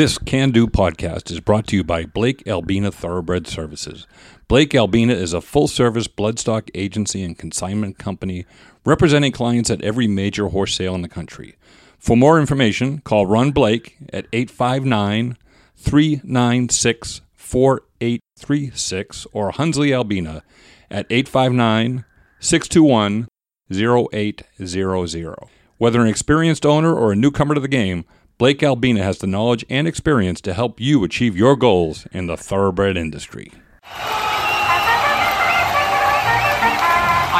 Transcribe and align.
This 0.00 0.16
Can 0.16 0.50
Do 0.50 0.66
podcast 0.66 1.30
is 1.30 1.40
brought 1.40 1.66
to 1.66 1.76
you 1.76 1.84
by 1.84 2.06
Blake 2.06 2.48
Albina 2.48 2.90
Thoroughbred 2.90 3.46
Services. 3.46 4.06
Blake 4.48 4.74
Albina 4.74 5.12
is 5.12 5.34
a 5.34 5.42
full 5.42 5.68
service 5.68 6.08
bloodstock 6.08 6.70
agency 6.74 7.22
and 7.22 7.36
consignment 7.36 7.98
company 7.98 8.46
representing 8.86 9.30
clients 9.30 9.68
at 9.68 9.82
every 9.82 10.06
major 10.06 10.48
horse 10.48 10.74
sale 10.74 10.94
in 10.94 11.02
the 11.02 11.08
country. 11.10 11.56
For 11.98 12.16
more 12.16 12.40
information, 12.40 13.00
call 13.00 13.26
Ron 13.26 13.50
Blake 13.50 13.98
at 14.10 14.26
859 14.32 15.36
396 15.76 17.20
4836 17.34 19.26
or 19.34 19.52
Hunsley 19.52 19.94
Albina 19.94 20.42
at 20.90 21.04
859 21.10 22.06
621 22.38 23.28
0800. 23.70 25.34
Whether 25.76 26.00
an 26.00 26.08
experienced 26.08 26.64
owner 26.64 26.94
or 26.94 27.12
a 27.12 27.16
newcomer 27.16 27.54
to 27.54 27.60
the 27.60 27.68
game, 27.68 28.06
Blake 28.40 28.62
Albina 28.62 29.02
has 29.02 29.18
the 29.18 29.26
knowledge 29.26 29.66
and 29.68 29.86
experience 29.86 30.40
to 30.40 30.54
help 30.54 30.80
you 30.80 31.04
achieve 31.04 31.36
your 31.36 31.56
goals 31.56 32.06
in 32.10 32.26
the 32.26 32.38
thoroughbred 32.38 32.96
industry. 32.96 33.52
I 33.84 33.92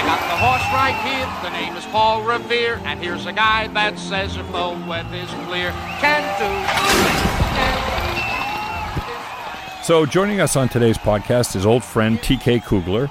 got 0.04 0.20
the 0.28 0.36
horse 0.36 0.60
right 0.74 0.94
here. 1.02 1.24
The 1.42 1.48
name 1.58 1.74
is 1.74 1.86
Paul 1.86 2.22
Revere. 2.22 2.78
And 2.84 3.00
here's 3.00 3.24
a 3.24 3.32
guy 3.32 3.68
that 3.68 3.98
says 3.98 4.36
if 4.36 4.46
the 4.48 4.78
weather 4.86 5.16
is 5.16 5.30
clear, 5.46 5.70
can 6.00 6.20
do. 6.36 6.50
So, 9.82 10.04
joining 10.04 10.42
us 10.42 10.54
on 10.54 10.68
today's 10.68 10.98
podcast 10.98 11.56
is 11.56 11.64
old 11.64 11.82
friend 11.82 12.18
TK 12.18 12.62
Kugler. 12.62 13.10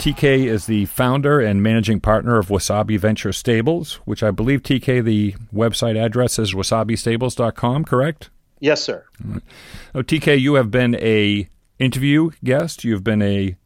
TK 0.00 0.46
is 0.46 0.64
the 0.64 0.86
founder 0.86 1.40
and 1.40 1.62
managing 1.62 2.00
partner 2.00 2.38
of 2.38 2.48
Wasabi 2.48 2.98
Venture 2.98 3.34
Stables, 3.34 3.96
which 4.06 4.22
I 4.22 4.30
believe 4.30 4.62
TK 4.62 5.04
the 5.04 5.34
website 5.52 6.02
address 6.02 6.38
is 6.38 6.54
wasabistables.com, 6.54 7.84
correct? 7.84 8.30
Yes, 8.60 8.82
sir. 8.82 9.04
Right. 9.22 9.42
Oh, 9.94 10.02
TK, 10.02 10.40
you 10.40 10.54
have 10.54 10.70
been 10.70 10.94
a 10.94 11.50
interview 11.78 12.30
guest. 12.42 12.82
You've 12.82 13.04
been 13.04 13.20
a 13.20 13.56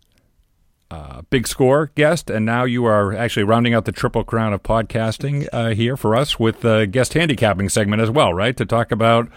uh, 0.91 1.23
big 1.31 1.47
score 1.47 1.93
guest, 1.95 2.31
and 2.31 2.45
now 2.45 2.65
you 2.65 2.85
are 2.85 3.15
actually 3.15 3.45
rounding 3.45 3.73
out 3.73 3.85
the 3.85 3.93
triple 3.93 4.25
crown 4.25 4.53
of 4.53 4.65
podcasting 4.65 5.49
uh, 5.53 5.69
here 5.69 5.97
for 5.97 6.17
us 6.17 6.41
with 6.41 6.63
the 6.63 6.87
guest 6.87 7.15
handicapping 7.15 7.69
segment 7.69 8.03
as 8.03 8.11
well, 8.11 8.35
right? 8.35 8.57
To 8.57 8.67
talk 8.67 8.91
about 8.91 9.29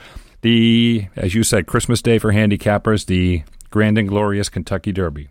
the, 0.41 1.09
as 1.15 1.35
you 1.35 1.43
said, 1.43 1.67
Christmas 1.67 2.01
Day 2.01 2.17
for 2.17 2.33
handicappers, 2.33 3.05
the 3.05 3.43
grand 3.69 3.99
and 3.99 4.09
glorious 4.09 4.49
Kentucky 4.49 4.91
Derby. 4.91 5.29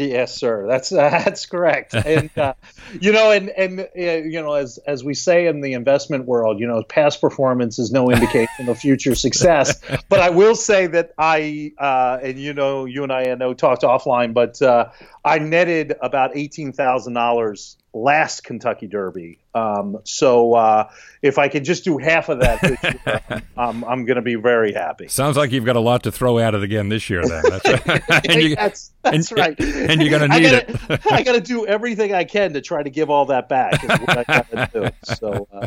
Yes, 0.00 0.34
sir. 0.34 0.66
That's 0.66 0.92
uh, 0.92 0.96
that's 1.24 1.46
correct. 1.46 1.94
And 1.94 2.30
uh, 2.36 2.54
you 3.00 3.12
know, 3.12 3.30
and 3.30 3.50
and 3.50 3.80
uh, 3.80 3.84
you 3.94 4.40
know, 4.40 4.54
as 4.54 4.78
as 4.86 5.02
we 5.04 5.14
say 5.14 5.46
in 5.46 5.60
the 5.60 5.72
investment 5.72 6.26
world, 6.26 6.60
you 6.60 6.66
know, 6.66 6.82
past 6.82 7.20
performance 7.20 7.78
is 7.78 7.90
no 7.90 8.10
indication 8.10 8.68
of 8.68 8.78
future 8.78 9.14
success. 9.14 9.80
But 10.08 10.20
I 10.20 10.30
will 10.30 10.54
say 10.54 10.86
that 10.86 11.12
I 11.18 11.72
uh, 11.78 12.18
and 12.22 12.38
you 12.38 12.54
know, 12.54 12.84
you 12.84 13.02
and 13.02 13.12
I, 13.12 13.30
I 13.30 13.34
know 13.34 13.52
talked 13.54 13.82
offline, 13.82 14.32
but 14.32 14.60
uh, 14.62 14.90
I 15.24 15.38
netted 15.38 15.94
about 16.00 16.36
eighteen 16.36 16.72
thousand 16.72 17.14
dollars 17.14 17.76
last 17.92 18.44
Kentucky 18.44 18.86
Derby. 18.86 19.38
Um, 19.54 19.98
so 20.04 20.54
uh, 20.54 20.90
if 21.22 21.38
I 21.38 21.48
could 21.48 21.64
just 21.64 21.84
do 21.84 21.98
half 21.98 22.28
of 22.28 22.40
that, 22.40 22.62
year, 22.62 23.42
I'm, 23.56 23.84
I'm 23.84 24.04
going 24.04 24.16
to 24.16 24.22
be 24.22 24.34
very 24.34 24.72
happy. 24.72 25.08
Sounds 25.08 25.36
like 25.36 25.52
you've 25.52 25.64
got 25.64 25.76
a 25.76 25.80
lot 25.80 26.02
to 26.04 26.12
throw 26.12 26.38
at 26.38 26.54
it 26.54 26.62
again 26.62 26.88
this 26.88 27.08
year. 27.10 27.26
Then 27.26 27.42
that's, 27.48 27.88
and 28.28 28.42
you, 28.42 28.56
that's, 28.56 28.92
that's 29.02 29.30
and, 29.30 29.38
right. 29.38 29.60
And 29.60 30.02
you're 30.02 30.18
going 30.18 30.30
to 30.30 30.38
need 30.38 30.50
gotta, 30.50 30.94
it. 30.94 31.00
I 31.10 31.22
got 31.22 31.32
to 31.32 31.40
do 31.40 31.66
everything 31.66 32.14
I 32.14 32.24
can 32.24 32.52
to 32.52 32.60
try 32.60 32.82
to 32.82 32.90
give 32.90 33.10
all 33.10 33.26
that 33.26 33.48
back. 33.48 33.80
So. 35.04 35.48
Uh, 35.52 35.66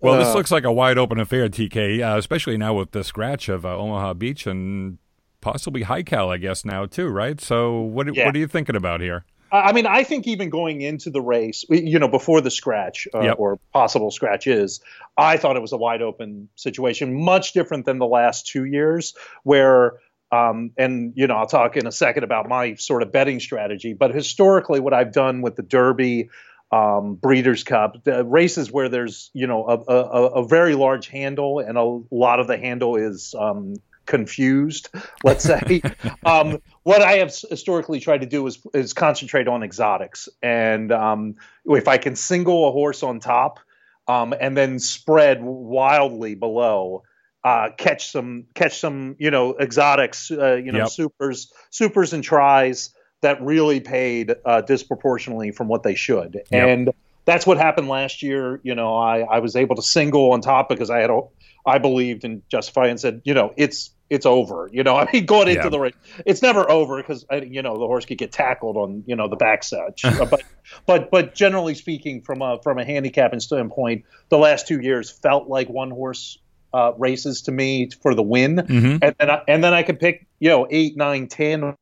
well, 0.00 0.18
this 0.18 0.34
looks 0.34 0.50
like 0.50 0.64
a 0.64 0.72
wide 0.72 0.96
open 0.96 1.20
affair, 1.20 1.48
TK, 1.48 2.00
uh, 2.00 2.16
especially 2.16 2.56
now 2.56 2.74
with 2.74 2.92
the 2.92 3.04
scratch 3.04 3.48
of 3.48 3.66
uh, 3.66 3.76
Omaha 3.76 4.14
Beach 4.14 4.46
and 4.46 4.96
possibly 5.42 5.84
Haikal, 5.84 6.28
I 6.28 6.38
guess 6.38 6.64
now 6.64 6.86
too, 6.86 7.08
right? 7.08 7.40
So, 7.40 7.80
what 7.80 8.14
yeah. 8.14 8.26
what 8.26 8.34
are 8.34 8.38
you 8.38 8.46
thinking 8.46 8.76
about 8.76 9.00
here? 9.02 9.24
I 9.52 9.72
mean, 9.72 9.86
I 9.86 10.04
think 10.04 10.26
even 10.26 10.48
going 10.50 10.80
into 10.80 11.10
the 11.10 11.20
race, 11.20 11.64
you 11.68 11.98
know, 11.98 12.08
before 12.08 12.40
the 12.40 12.50
scratch 12.50 13.08
uh, 13.14 13.20
Yep. 13.20 13.36
or 13.38 13.58
possible 13.72 14.10
scratch 14.10 14.46
is, 14.46 14.80
I 15.16 15.36
thought 15.36 15.56
it 15.56 15.62
was 15.62 15.72
a 15.72 15.76
wide 15.76 16.02
open 16.02 16.48
situation, 16.54 17.22
much 17.24 17.52
different 17.52 17.84
than 17.84 17.98
the 17.98 18.06
last 18.06 18.46
two 18.46 18.64
years, 18.64 19.14
where, 19.42 19.94
um, 20.30 20.70
and 20.76 21.12
you 21.16 21.26
know, 21.26 21.34
I'll 21.34 21.46
talk 21.46 21.76
in 21.76 21.86
a 21.86 21.92
second 21.92 22.24
about 22.24 22.48
my 22.48 22.74
sort 22.74 23.02
of 23.02 23.10
betting 23.10 23.40
strategy. 23.40 23.92
But 23.92 24.14
historically, 24.14 24.78
what 24.80 24.94
I've 24.94 25.12
done 25.12 25.42
with 25.42 25.56
the 25.56 25.62
Derby, 25.62 26.30
um, 26.72 27.14
Breeders' 27.14 27.64
Cup, 27.64 28.04
the 28.04 28.24
races 28.24 28.70
where 28.70 28.88
there's 28.88 29.30
you 29.34 29.48
know 29.48 29.66
a, 29.66 29.92
a, 29.92 30.26
a 30.42 30.46
very 30.46 30.74
large 30.74 31.08
handle, 31.08 31.58
and 31.58 31.76
a 31.76 32.00
lot 32.14 32.38
of 32.38 32.46
the 32.46 32.56
handle 32.56 32.96
is 32.96 33.34
um, 33.38 33.74
confused, 34.06 34.88
let's 35.22 35.44
say. 35.44 35.82
um, 36.24 36.58
what 36.82 37.02
I 37.02 37.14
have 37.14 37.34
historically 37.48 38.00
tried 38.00 38.22
to 38.22 38.26
do 38.26 38.46
is 38.46 38.58
is 38.74 38.92
concentrate 38.92 39.48
on 39.48 39.62
exotics, 39.62 40.28
and 40.42 40.92
um, 40.92 41.36
if 41.66 41.88
I 41.88 41.98
can 41.98 42.16
single 42.16 42.68
a 42.68 42.72
horse 42.72 43.02
on 43.02 43.20
top, 43.20 43.60
um, 44.08 44.34
and 44.38 44.56
then 44.56 44.78
spread 44.78 45.42
wildly 45.42 46.34
below. 46.34 47.02
Uh, 47.42 47.70
catch 47.78 48.10
some, 48.10 48.44
catch 48.54 48.78
some, 48.78 49.16
you 49.18 49.30
know, 49.30 49.54
exotics, 49.58 50.30
uh, 50.30 50.56
you 50.56 50.70
know, 50.72 50.80
Yep. 50.80 50.88
supers, 50.90 51.50
supers 51.70 52.12
and 52.12 52.22
tries 52.22 52.90
that 53.22 53.40
really 53.42 53.80
paid 53.80 54.34
uh, 54.44 54.60
disproportionately 54.60 55.50
from 55.50 55.66
what 55.66 55.82
they 55.82 55.94
should, 55.94 56.34
Yep. 56.50 56.68
and 56.68 56.92
that's 57.24 57.46
what 57.46 57.56
happened 57.58 57.88
last 57.88 58.22
year. 58.22 58.60
You 58.62 58.74
know, 58.74 58.96
I, 58.96 59.20
I 59.20 59.38
was 59.40 59.56
able 59.56 59.76
to 59.76 59.82
single 59.82 60.32
on 60.32 60.40
top 60.40 60.68
because 60.68 60.90
I 60.90 60.98
had 61.00 61.10
a, 61.10 61.20
I 61.66 61.78
believed 61.78 62.24
in 62.24 62.42
Justify 62.50 62.86
and 62.86 62.98
said, 62.98 63.22
you 63.24 63.34
know, 63.34 63.52
it's 63.56 63.90
it's 64.08 64.26
over. 64.26 64.68
You 64.72 64.82
know, 64.82 64.96
I 64.98 65.08
mean, 65.12 65.26
going 65.26 65.48
into 65.48 65.62
Yeah. 65.64 65.68
the 65.68 65.78
race, 65.78 65.94
it's 66.26 66.42
never 66.42 66.68
over 66.70 66.96
because 66.96 67.24
you 67.46 67.62
know 67.62 67.74
the 67.78 67.86
horse 67.86 68.04
could 68.06 68.18
get 68.18 68.32
tackled 68.32 68.76
on 68.76 69.04
you 69.06 69.14
know 69.16 69.28
the 69.28 69.36
backside. 69.36 69.94
Uh, 70.02 70.24
but 70.30 70.42
but 70.86 71.10
but 71.10 71.34
generally 71.34 71.74
speaking, 71.74 72.22
from 72.22 72.42
a 72.42 72.58
from 72.62 72.78
a 72.78 72.84
handicapping 72.84 73.40
standpoint, 73.40 74.04
the 74.28 74.38
last 74.38 74.66
two 74.66 74.80
years 74.80 75.10
felt 75.10 75.48
like 75.48 75.68
one 75.68 75.90
horse 75.90 76.38
uh, 76.72 76.92
races 76.98 77.42
to 77.42 77.52
me 77.52 77.90
for 78.02 78.14
the 78.14 78.22
win, 78.22 78.56
Mhm. 78.56 78.98
and 79.02 79.14
then 79.18 79.30
I, 79.30 79.42
and 79.46 79.62
then 79.62 79.74
I 79.74 79.82
could 79.82 80.00
pick 80.00 80.26
you 80.40 80.48
know 80.48 80.66
eight, 80.70 80.96
nine, 80.96 81.28
ten 81.28 81.74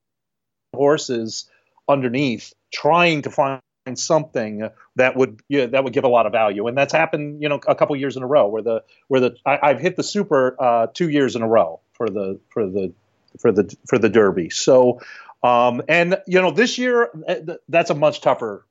horses 0.74 1.48
underneath, 1.88 2.52
trying 2.72 3.22
to 3.22 3.30
find 3.30 3.60
something 3.96 4.68
that 4.96 5.16
would 5.16 5.40
yeah, 5.48 5.66
that 5.66 5.84
would 5.84 5.92
give 5.92 6.04
a 6.04 6.08
lot 6.08 6.26
of 6.26 6.32
value, 6.32 6.66
and 6.66 6.76
that's 6.76 6.92
happened 6.92 7.42
you 7.42 7.48
know 7.48 7.60
a 7.66 7.74
couple 7.74 7.94
years 7.96 8.16
in 8.16 8.22
a 8.22 8.26
row 8.26 8.48
where 8.48 8.62
the 8.62 8.82
where 9.08 9.20
the 9.20 9.36
I, 9.46 9.58
I've 9.62 9.80
hit 9.80 9.96
the 9.96 10.02
super 10.02 10.56
uh, 10.58 10.88
two 10.92 11.08
years 11.08 11.36
in 11.36 11.42
a 11.42 11.48
row 11.48 11.80
for 11.92 12.08
the 12.08 12.40
for 12.50 12.66
the 12.66 12.92
for 13.38 13.52
the 13.52 13.74
for 13.86 13.98
the 13.98 14.08
Derby. 14.08 14.50
So 14.50 15.00
um, 15.42 15.82
and 15.88 16.20
you 16.26 16.40
know 16.40 16.50
this 16.50 16.78
year 16.78 17.10
uh, 17.28 17.54
that's 17.68 17.90
a 17.90 17.94
much 17.94 18.20
tougher 18.20 18.64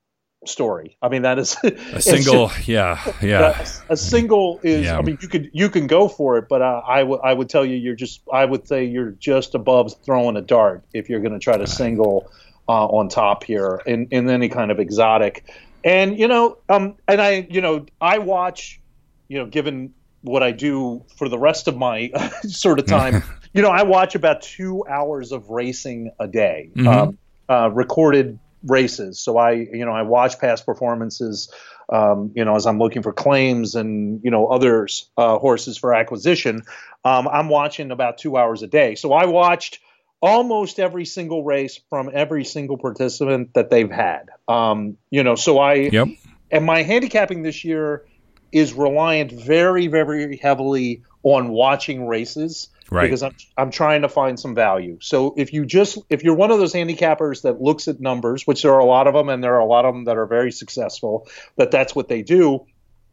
story. 0.46 0.98
I 1.02 1.10
mean 1.10 1.24
that 1.24 1.40
is 1.40 1.58
A 1.64 2.02
single, 2.02 2.52
yeah, 2.66 3.02
yeah. 3.22 3.66
a, 3.90 3.94
a 3.94 3.98
single 3.98 4.60
is. 4.64 4.86
Yeah. 4.86 4.98
I 4.98 5.02
mean, 5.02 5.18
you 5.22 5.28
could 5.28 5.50
you 5.54 5.70
can 5.70 5.88
go 5.88 6.08
for 6.08 6.38
it, 6.38 6.48
but 6.50 6.62
uh, 6.62 6.82
I 6.86 7.04
would 7.04 7.20
I 7.24 7.34
would 7.34 7.50
tell 7.50 7.66
you 7.66 7.76
you're 7.76 7.96
just 7.96 8.22
I 8.32 8.46
would 8.46 8.68
say 8.68 8.86
you're 8.86 9.12
just 9.12 9.56
above 9.56 9.94
throwing 10.04 10.38
a 10.38 10.42
dart 10.42 10.84
if 10.94 11.10
you're 11.10 11.22
going 11.22 11.34
to 11.34 11.40
try 11.40 11.58
to 11.58 11.68
single 11.68 12.30
uh, 12.68 12.86
on 12.86 13.10
top 13.10 13.44
here 13.44 13.82
in 13.86 14.08
in 14.12 14.30
any 14.30 14.50
kind 14.50 14.72
of 14.72 14.80
exotic. 14.80 15.46
And 15.84 16.18
you 16.18 16.28
know, 16.28 16.58
um, 16.70 16.96
and 17.08 17.22
I 17.22 17.48
you 17.50 17.62
know 17.62 17.86
I 18.02 18.20
watch, 18.20 18.82
you 19.30 19.38
know, 19.38 19.46
given 19.46 19.94
what 20.22 20.44
I 20.44 20.52
do 20.52 21.06
for 21.18 21.30
the 21.30 21.38
rest 21.38 21.68
of 21.68 21.78
my 21.78 22.12
sort 22.44 22.80
of 22.80 22.86
time, 22.86 23.24
you 23.54 23.62
know, 23.62 23.70
I 23.70 23.84
watch 23.84 24.16
about 24.16 24.42
two 24.42 24.84
hours 24.90 25.32
of 25.32 25.50
racing 25.50 26.12
a 26.20 26.28
day, 26.28 26.72
Mhm. 26.76 26.88
um, 26.88 27.18
uh, 27.50 27.70
recorded 27.72 28.40
races. 28.66 29.20
So 29.20 29.38
I, 29.38 29.52
you 29.52 29.86
know, 29.86 29.92
I 29.92 30.02
watch 30.02 30.40
past 30.40 30.66
performances, 30.66 31.52
um, 31.90 32.32
you 32.36 32.44
know, 32.44 32.56
as 32.56 32.66
I'm 32.66 32.80
looking 32.80 33.04
for 33.04 33.14
claims 33.14 33.76
and 33.76 34.20
you 34.24 34.32
know 34.32 34.48
others 34.48 35.10
uh, 35.18 35.38
horses 35.38 35.78
for 35.78 35.94
acquisition. 35.94 36.64
Um, 37.06 37.28
I'm 37.28 37.48
watching 37.48 37.92
about 37.92 38.18
two 38.18 38.36
hours 38.36 38.64
a 38.64 38.68
day. 38.68 38.96
So 38.96 39.14
I 39.14 39.26
watched 39.26 39.80
almost 40.22 40.80
every 40.80 41.06
single 41.06 41.44
race 41.44 41.80
from 41.90 42.10
every 42.14 42.44
single 42.44 42.78
participant 42.78 43.54
that 43.54 43.70
they've 43.70 43.92
had. 43.92 44.30
Um, 44.48 44.98
you 45.10 45.24
know, 45.24 45.36
so 45.36 45.60
I 45.60 45.90
Yep. 45.92 46.08
and 46.52 46.66
my 46.66 46.84
handicapping 46.84 47.44
this 47.44 47.64
year 47.64 48.06
is 48.52 48.74
reliant 48.74 49.32
very, 49.32 49.88
very 49.88 50.38
heavily 50.38 51.04
on 51.24 51.50
watching 51.50 52.08
races 52.08 52.70
Right. 52.90 53.04
because 53.04 53.22
I'm 53.22 53.34
I'm 53.58 53.70
trying 53.70 54.04
to 54.04 54.10
find 54.10 54.40
some 54.40 54.56
value. 54.56 54.98
So 55.02 55.34
if 55.38 55.52
you 55.52 55.66
just 55.66 55.98
if 56.10 56.24
you're 56.24 56.36
one 56.36 56.52
of 56.52 56.58
those 56.58 56.74
handicappers 56.74 57.42
that 57.42 57.62
looks 57.62 57.90
at 57.90 58.00
numbers, 58.00 58.48
which 58.48 58.62
there 58.64 58.74
are 58.74 58.80
a 58.80 58.86
lot 58.86 59.08
of 59.08 59.14
them, 59.14 59.28
and 59.28 59.44
there 59.44 59.56
are 59.56 59.60
a 59.60 59.66
lot 59.66 59.84
of 59.84 59.94
them 59.94 60.06
that 60.06 60.18
are 60.18 60.26
very 60.26 60.52
successful, 60.54 61.28
that 61.58 61.70
that's 61.70 61.94
what 61.94 62.08
they 62.08 62.22
do. 62.22 62.66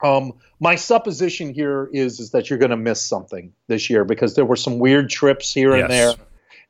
Um, 0.02 0.34
my 0.60 0.76
supposition 0.76 1.52
here 1.52 1.90
is 1.92 2.20
is 2.20 2.30
that 2.30 2.50
you're 2.50 2.58
going 2.60 2.70
to 2.70 2.76
miss 2.76 3.04
something 3.04 3.52
this 3.66 3.90
year 3.90 4.04
because 4.04 4.36
there 4.36 4.44
were 4.44 4.56
some 4.56 4.78
weird 4.78 5.10
trips 5.10 5.52
here 5.52 5.74
and 5.74 5.90
there 5.90 6.10
Yes. 6.10 6.16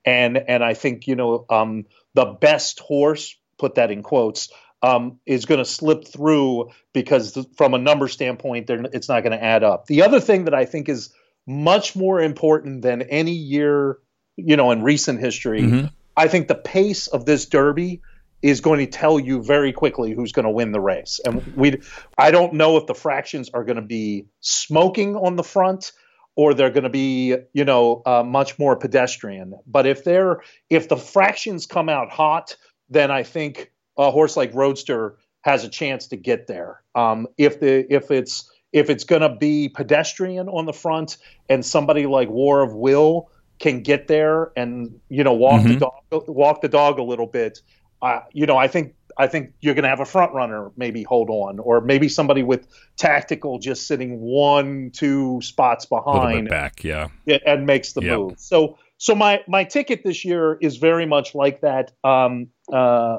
And 0.04 0.36
and 0.36 0.62
I 0.62 0.74
think 0.74 1.06
you 1.06 1.16
know 1.16 1.46
um, 1.50 1.86
the 2.14 2.26
best 2.26 2.80
horse, 2.80 3.36
put 3.58 3.76
that 3.76 3.90
in 3.90 4.02
quotes, 4.02 4.50
um, 4.82 5.18
is 5.26 5.46
going 5.46 5.58
to 5.58 5.64
slip 5.64 6.06
through 6.06 6.70
because 6.92 7.32
th- 7.32 7.46
from 7.56 7.74
a 7.74 7.78
number 7.78 8.08
standpoint, 8.08 8.68
it's 8.68 9.08
not 9.08 9.22
going 9.22 9.36
to 9.36 9.42
add 9.42 9.64
up. 9.64 9.86
The 9.86 10.02
other 10.02 10.20
thing 10.20 10.44
that 10.44 10.54
I 10.54 10.64
think 10.66 10.88
is 10.88 11.10
much 11.46 11.96
more 11.96 12.20
important 12.20 12.82
than 12.82 13.02
any 13.02 13.32
year, 13.32 13.98
you 14.36 14.56
know, 14.56 14.70
in 14.70 14.82
recent 14.82 15.20
history. 15.20 15.62
Mm-hmm. 15.62 15.86
I 16.16 16.28
think 16.28 16.48
the 16.48 16.54
pace 16.54 17.06
of 17.06 17.24
this 17.24 17.46
Derby 17.46 18.00
is 18.42 18.60
going 18.60 18.78
to 18.78 18.86
tell 18.86 19.18
you 19.18 19.42
very 19.42 19.72
quickly 19.72 20.12
who's 20.12 20.32
going 20.32 20.44
to 20.44 20.50
win 20.50 20.70
the 20.70 20.80
race. 20.80 21.18
And 21.24 21.56
we, 21.56 21.80
I 22.18 22.30
don't 22.30 22.52
know 22.52 22.76
if 22.76 22.86
the 22.86 22.94
fractions 22.94 23.50
are 23.54 23.64
going 23.64 23.76
to 23.76 23.82
be 23.82 24.26
smoking 24.40 25.16
on 25.16 25.36
the 25.36 25.42
front 25.42 25.92
or 26.36 26.54
they're 26.54 26.70
going 26.70 26.84
to 26.84 26.90
be, 26.90 27.36
you 27.52 27.64
know, 27.64 28.02
uh, 28.06 28.22
much 28.22 28.58
more 28.58 28.76
pedestrian. 28.76 29.54
But 29.66 29.86
if 29.86 30.04
they're, 30.04 30.42
if 30.70 30.88
the 30.88 30.96
fractions 30.96 31.66
come 31.66 31.88
out 31.88 32.10
hot, 32.10 32.56
then 32.90 33.10
I 33.10 33.22
think 33.22 33.72
a 33.96 34.10
horse 34.10 34.36
like 34.36 34.52
Roadster 34.54 35.16
has 35.42 35.64
a 35.64 35.68
chance 35.68 36.08
to 36.08 36.16
get 36.16 36.46
there. 36.46 36.82
Um, 36.94 37.26
if 37.38 37.60
the, 37.60 37.92
if 37.92 38.10
it's, 38.10 38.50
if 38.72 38.90
it's 38.90 39.04
going 39.04 39.22
to 39.22 39.28
be 39.28 39.68
pedestrian 39.68 40.48
on 40.48 40.66
the 40.66 40.72
front 40.72 41.18
and 41.48 41.64
somebody 41.64 42.06
like 42.06 42.28
War 42.28 42.62
of 42.62 42.74
Will 42.74 43.30
can 43.60 43.82
get 43.82 44.08
there 44.08 44.50
and 44.56 44.98
you 45.08 45.22
know 45.22 45.32
walk 45.32 45.60
mm-hmm. 45.60 45.78
the 45.78 45.90
dog 46.10 46.28
walk 46.28 46.60
the 46.60 46.68
dog 46.68 46.98
a 46.98 47.02
little 47.04 47.28
bit 47.28 47.60
uh, 48.04 48.20
you 48.32 48.44
know, 48.44 48.58
I 48.58 48.68
think 48.68 48.94
I 49.16 49.26
think 49.26 49.52
you're 49.60 49.74
going 49.74 49.84
to 49.84 49.88
have 49.88 50.00
a 50.00 50.04
front 50.04 50.34
runner 50.34 50.70
maybe 50.76 51.02
hold 51.02 51.30
on, 51.30 51.58
or 51.58 51.80
maybe 51.80 52.08
somebody 52.08 52.42
with 52.42 52.66
tactical 52.96 53.58
just 53.58 53.86
sitting 53.86 54.20
one, 54.20 54.90
two 54.92 55.40
spots 55.42 55.86
behind, 55.86 56.48
back, 56.48 56.84
yeah, 56.84 57.08
and 57.46 57.66
makes 57.66 57.92
the 57.92 58.02
yep. 58.02 58.18
move. 58.18 58.34
So, 58.38 58.78
so 58.98 59.14
my 59.14 59.42
my 59.46 59.64
ticket 59.64 60.02
this 60.04 60.24
year 60.24 60.58
is 60.60 60.76
very 60.76 61.06
much 61.06 61.34
like 61.34 61.60
that. 61.60 61.92
Um, 62.02 62.48
uh, 62.72 63.18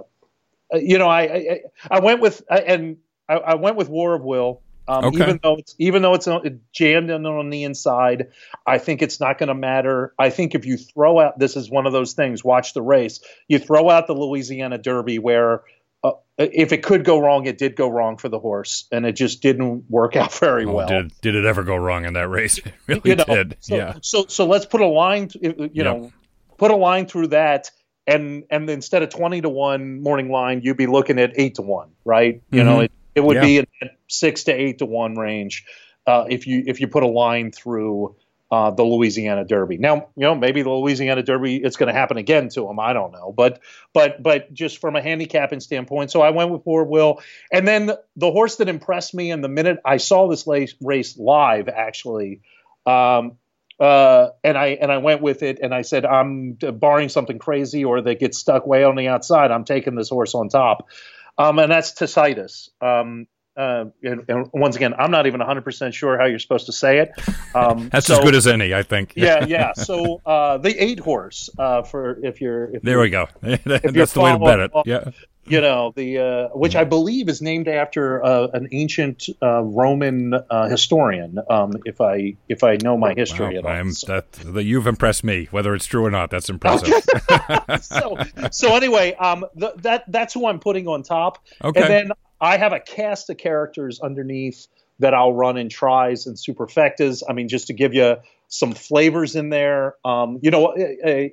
you 0.73 0.97
know, 0.97 1.07
I, 1.07 1.21
I, 1.21 1.59
I 1.91 1.99
went 1.99 2.21
with 2.21 2.43
and 2.49 2.97
I, 3.29 3.35
I 3.35 3.55
went 3.55 3.75
with 3.75 3.89
War 3.89 4.15
of 4.15 4.23
Will. 4.23 4.61
Um, 4.87 5.05
okay. 5.05 5.23
Even 5.23 5.39
though 5.41 5.55
it's 5.55 5.75
even 5.79 6.01
though 6.03 6.13
it's 6.13 6.27
jammed 6.71 7.09
in 7.09 7.25
on 7.25 7.49
the 7.49 7.63
inside, 7.63 8.27
I 8.67 8.77
think 8.77 9.01
it's 9.01 9.19
not 9.19 9.39
going 9.39 9.47
to 9.47 9.55
matter. 9.55 10.13
I 10.19 10.29
think 10.29 10.53
if 10.53 10.65
you 10.65 10.77
throw 10.77 11.19
out 11.19 11.39
this 11.39 11.55
is 11.55 11.71
one 11.71 11.87
of 11.87 11.93
those 11.93 12.13
things. 12.13 12.43
Watch 12.43 12.73
the 12.73 12.83
race. 12.83 13.19
You 13.47 13.57
throw 13.57 13.89
out 13.89 14.05
the 14.05 14.13
Louisiana 14.13 14.77
Derby 14.77 15.17
where 15.17 15.63
uh, 16.05 16.11
if 16.37 16.71
it 16.71 16.83
could 16.83 17.05
go 17.05 17.19
wrong, 17.19 17.45
it 17.45 17.57
did 17.57 17.75
go 17.75 17.87
wrong 17.87 18.17
for 18.17 18.29
the 18.29 18.39
horse, 18.39 18.87
and 18.91 19.05
it 19.05 19.13
just 19.13 19.41
didn't 19.41 19.85
work 19.89 20.15
out 20.15 20.33
very 20.39 20.65
well. 20.65 20.87
Did 20.87 21.13
did 21.21 21.35
it 21.35 21.45
ever 21.45 21.63
go 21.63 21.75
wrong 21.75 22.05
in 22.05 22.13
that 22.13 22.29
race? 22.29 22.59
It 22.65 22.73
really 22.87 23.01
you 23.11 23.15
know, 23.15 23.25
did. 23.25 23.57
So, 23.61 23.75
yeah. 23.75 23.95
So 24.01 24.25
so 24.27 24.45
let's 24.45 24.65
put 24.65 24.81
a 24.81 24.87
line. 24.87 25.29
You 25.41 25.69
yep. 25.73 25.85
know, 25.85 26.11
put 26.57 26.71
a 26.71 26.75
line 26.75 27.07
through 27.07 27.27
that. 27.27 27.71
And 28.07 28.43
and 28.51 28.69
instead 28.69 29.01
of 29.01 29.09
twenty 29.09 29.41
to 29.41 29.49
one 29.49 30.01
morning 30.03 30.29
line, 30.29 30.61
you'd 30.63 30.77
be 30.77 30.85
looking 30.85 31.17
at 31.19 31.31
eight 31.35 31.55
to 31.55 31.63
one, 31.63 31.89
right? 32.03 32.43
You 32.51 32.59
mm-hmm. 32.59 32.69
know, 32.69 32.79
it, 32.81 32.91
it 33.15 33.23
would 33.23 33.37
yeah. 33.37 33.41
be 33.41 33.57
in 33.57 33.67
that 33.81 33.91
six 34.07 34.43
to 34.43 34.53
eight 34.53 34.77
to 34.77 34.85
one 34.85 35.15
range 35.15 35.65
uh, 36.07 36.25
if 36.29 36.47
you 36.47 36.63
if 36.67 36.79
you 36.79 36.87
put 36.87 37.03
a 37.03 37.07
line 37.07 37.51
through 37.51 38.15
uh, 38.51 38.71
the 38.71 38.83
Louisiana 38.83 39.45
Derby. 39.45 39.77
Now, 39.77 40.09
you 40.15 40.23
know, 40.23 40.35
maybe 40.35 40.61
the 40.61 40.69
Louisiana 40.69 41.23
Derby 41.23 41.57
it's 41.57 41.77
going 41.77 41.87
to 41.87 41.93
happen 41.93 42.17
again 42.17 42.49
to 42.49 42.69
him. 42.69 42.79
I 42.79 42.93
don't 42.93 43.11
know, 43.11 43.33
but 43.35 43.61
but 43.93 44.21
but 44.21 44.53
just 44.53 44.79
from 44.79 44.95
a 44.95 45.01
handicapping 45.01 45.59
standpoint, 45.59 46.11
so 46.11 46.21
I 46.21 46.31
went 46.31 46.51
with 46.51 46.65
War 46.65 46.83
Will, 46.85 47.21
and 47.51 47.67
then 47.67 47.91
the 48.15 48.31
horse 48.31 48.57
that 48.57 48.69
impressed 48.69 49.13
me 49.13 49.31
in 49.31 49.41
the 49.41 49.49
minute 49.49 49.79
I 49.83 49.97
saw 49.97 50.27
this 50.27 50.45
race, 50.47 50.75
race 50.81 51.17
live 51.17 51.69
actually. 51.69 52.41
Um, 52.85 53.37
uh, 53.77 54.29
and 54.41 54.57
I 54.57 54.67
and 54.67 54.89
I 54.89 54.99
went 54.99 55.21
with 55.21 55.43
it, 55.43 55.59
and 55.61 55.73
I 55.73 55.81
said, 55.81 56.05
I'm 56.05 56.53
barring 56.53 57.09
something 57.09 57.39
crazy 57.39 57.83
or 57.83 58.01
that 58.01 58.19
gets 58.21 58.37
stuck 58.37 58.65
way 58.65 58.85
on 58.85 58.95
the 58.95 59.09
outside. 59.09 59.51
I'm 59.51 59.65
taking 59.65 59.95
this 59.95 60.09
horse 60.09 60.33
on 60.33 60.47
top 60.47 60.87
um, 61.37 61.59
and 61.59 61.71
that's 61.71 61.93
Tacitus. 61.93 62.69
Um, 62.81 63.27
uh, 63.57 63.85
and, 64.03 64.25
and, 64.27 64.49
once 64.53 64.75
again, 64.75 64.93
I'm 64.97 65.11
not 65.11 65.27
even 65.27 65.39
100% 65.39 65.93
sure 65.93 66.17
how 66.17 66.25
you're 66.25 66.39
supposed 66.39 66.65
to 66.67 66.71
say 66.71 66.99
it. 66.99 67.11
Um, 67.53 67.89
That's 67.91 68.07
so, 68.07 68.15
as 68.15 68.19
good 68.23 68.35
as 68.35 68.47
any, 68.47 68.73
I 68.73 68.83
think. 68.83 69.13
yeah, 69.15 69.45
yeah. 69.47 69.73
So 69.73 70.21
uh, 70.25 70.57
the 70.57 70.81
eight 70.81 70.99
horse 70.99 71.49
uh, 71.57 71.83
for 71.83 72.19
if 72.23 72.41
you're. 72.41 72.75
If 72.75 72.81
there 72.81 72.95
you're, 72.95 73.01
we 73.01 73.09
go. 73.09 73.27
That's 73.41 74.13
the 74.13 74.21
way 74.21 74.31
to 74.31 74.39
bet 74.39 74.59
it. 74.59 74.71
Yeah 74.85 75.11
you 75.47 75.61
know 75.61 75.93
the 75.95 76.17
uh, 76.17 76.57
which 76.57 76.75
I 76.75 76.83
believe 76.83 77.29
is 77.29 77.41
named 77.41 77.67
after 77.67 78.23
uh, 78.23 78.47
an 78.53 78.67
ancient 78.71 79.27
uh, 79.41 79.61
Roman 79.61 80.33
uh, 80.33 80.67
historian. 80.67 81.39
Um, 81.49 81.73
if 81.85 82.01
I 82.01 82.35
if 82.49 82.63
I 82.63 82.77
know 82.81 82.97
my 82.97 83.13
history 83.13 83.59
wow, 83.59 83.71
at 83.71 83.85
all, 83.85 83.91
so. 83.91 84.07
that, 84.07 84.31
that, 84.31 84.63
you've 84.63 84.87
impressed 84.87 85.23
me, 85.23 85.47
whether 85.51 85.75
it's 85.75 85.85
true 85.85 86.05
or 86.05 86.11
not. 86.11 86.31
That's 86.31 86.49
impressive. 86.49 86.93
so 87.81 88.17
so 88.51 88.75
anyway, 88.75 89.13
um, 89.15 89.45
that 89.55 90.03
that's 90.07 90.33
who 90.33 90.47
I'm 90.47 90.59
putting 90.59 90.87
on 90.87 91.03
top. 91.03 91.45
Okay. 91.63 91.81
And 91.81 91.89
then 91.89 92.11
I 92.45 92.57
have 92.57 92.73
a 92.73 92.79
cast 92.79 93.29
of 93.29 93.37
characters 93.37 93.99
underneath 93.99 94.67
that 94.99 95.13
I'll 95.13 95.33
run 95.33 95.57
in 95.57 95.69
tries 95.69 96.27
and 96.27 96.37
superfectas. 96.37 97.23
I 97.27 97.33
mean, 97.33 97.47
just 97.47 97.67
to 97.67 97.73
give 97.73 97.93
you 97.93 98.17
some 98.47 98.73
flavors 98.73 99.35
in 99.35 99.49
there. 99.49 99.95
Um, 100.05 100.39
you 100.41 100.51
know, 100.51 100.75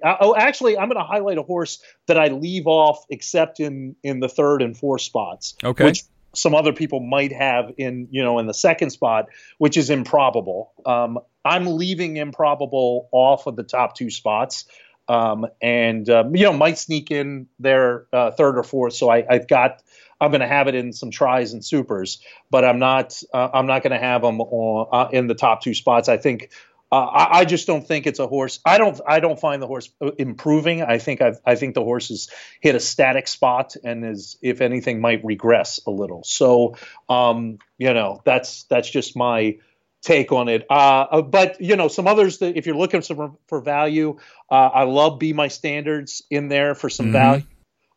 oh, 0.03 0.35
actually, 0.37 0.79
I'm 0.79 0.89
going 0.89 0.99
to 0.99 1.07
highlight 1.07 1.39
a 1.39 1.43
horse 1.43 1.83
that 2.07 2.19
I 2.19 2.29
leave 2.29 2.67
off 2.67 3.05
except 3.11 3.61
in 3.61 3.95
in 4.03 4.21
the 4.21 4.29
third 4.29 4.63
and 4.63 4.77
fourth 4.77 5.03
spots. 5.03 5.55
Okay. 5.63 5.85
Which 5.85 6.03
some 6.35 6.55
other 6.55 6.73
people 6.73 7.01
might 7.01 7.33
have 7.33 7.73
in 7.77 8.09
you 8.11 8.23
know 8.25 8.39
in 8.39 8.47
the 8.47 8.55
second 8.55 8.91
spot, 8.91 9.27
which 9.59 9.77
is 9.77 9.91
improbable. 9.91 10.73
Um, 10.87 11.19
I'm 11.45 11.67
leaving 11.67 12.17
improbable 12.17 13.09
off 13.13 13.47
of 13.47 13.57
the 13.57 13.65
top 13.65 13.97
two 13.97 14.11
spots. 14.11 14.65
Um, 15.09 15.47
and 15.61 16.09
um, 16.09 16.35
you 16.35 16.45
know 16.45 16.53
might 16.53 16.79
sneak 16.79 17.11
in 17.11 17.49
there 17.59 18.07
uh, 18.13 18.31
third 18.31 18.57
or 18.57 18.63
fourth. 18.63 18.95
So 18.95 19.11
I, 19.11 19.27
have 19.29 19.49
got 19.49 19.83
I'm 20.23 20.31
going 20.31 20.41
to 20.41 20.47
have 20.47 20.69
it 20.69 20.77
in 20.77 20.93
some 20.93 21.11
tries 21.11 21.53
and 21.53 21.65
supers, 21.65 22.21
but 22.49 22.65
I'm 22.65 22.79
not 22.79 23.21
uh, 23.35 23.49
I'm 23.53 23.67
not 23.67 23.83
going 23.83 23.93
to 23.93 23.99
have 23.99 24.23
them 24.23 24.41
on, 24.41 24.89
uh, 24.93 25.09
in 25.11 25.27
the 25.27 25.35
top 25.35 25.63
two 25.63 25.75
spots. 25.75 26.09
I 26.09 26.17
think 26.17 26.51
uh, 26.93 27.07
I, 27.07 27.39
I, 27.41 27.45
just 27.45 27.67
don't 27.67 27.85
think 27.85 28.07
it's 28.07 28.21
a 28.21 28.27
horse. 28.27 28.61
I 28.65 28.79
don't. 28.79 29.01
I 29.05 29.19
don't 29.19 29.41
find 29.41 29.61
the 29.61 29.67
horse 29.67 29.91
improving. 30.19 30.83
I 30.83 30.99
think 30.99 31.23
I've, 31.23 31.41
i 31.45 31.55
think 31.57 31.75
the 31.75 31.83
horse 31.83 32.11
has 32.11 32.29
hit 32.61 32.75
a 32.75 32.81
static 32.81 33.27
spot 33.27 33.77
and 33.83 34.05
is, 34.05 34.37
if 34.43 34.61
anything, 34.61 35.01
might 35.01 35.25
regress 35.25 35.81
a 35.87 35.91
little. 35.91 36.23
So, 36.23 36.77
um, 37.09 37.59
you 37.79 37.93
know, 37.95 38.21
that's 38.25 38.65
that's 38.65 38.91
just 38.91 39.17
my 39.17 39.57
take 40.03 40.33
on 40.33 40.49
it. 40.49 40.67
Uh, 40.71 41.07
uh 41.11 41.23
but 41.23 41.61
you 41.61 41.77
know, 41.77 41.89
some 41.89 42.07
others 42.07 42.39
that 42.39 42.59
if 42.59 42.67
you're 42.67 42.77
looking 42.77 43.01
for, 43.01 43.37
for 43.49 43.61
value, 43.61 44.19
uh, 44.51 44.55
I 44.55 44.85
love 44.85 45.19
By 45.19 45.33
My 45.33 45.49
Standards 45.49 46.23
in 46.31 46.49
there 46.49 46.75
for 46.75 46.91
some 46.91 47.07
mm-hmm. 47.07 47.13
value. 47.13 47.45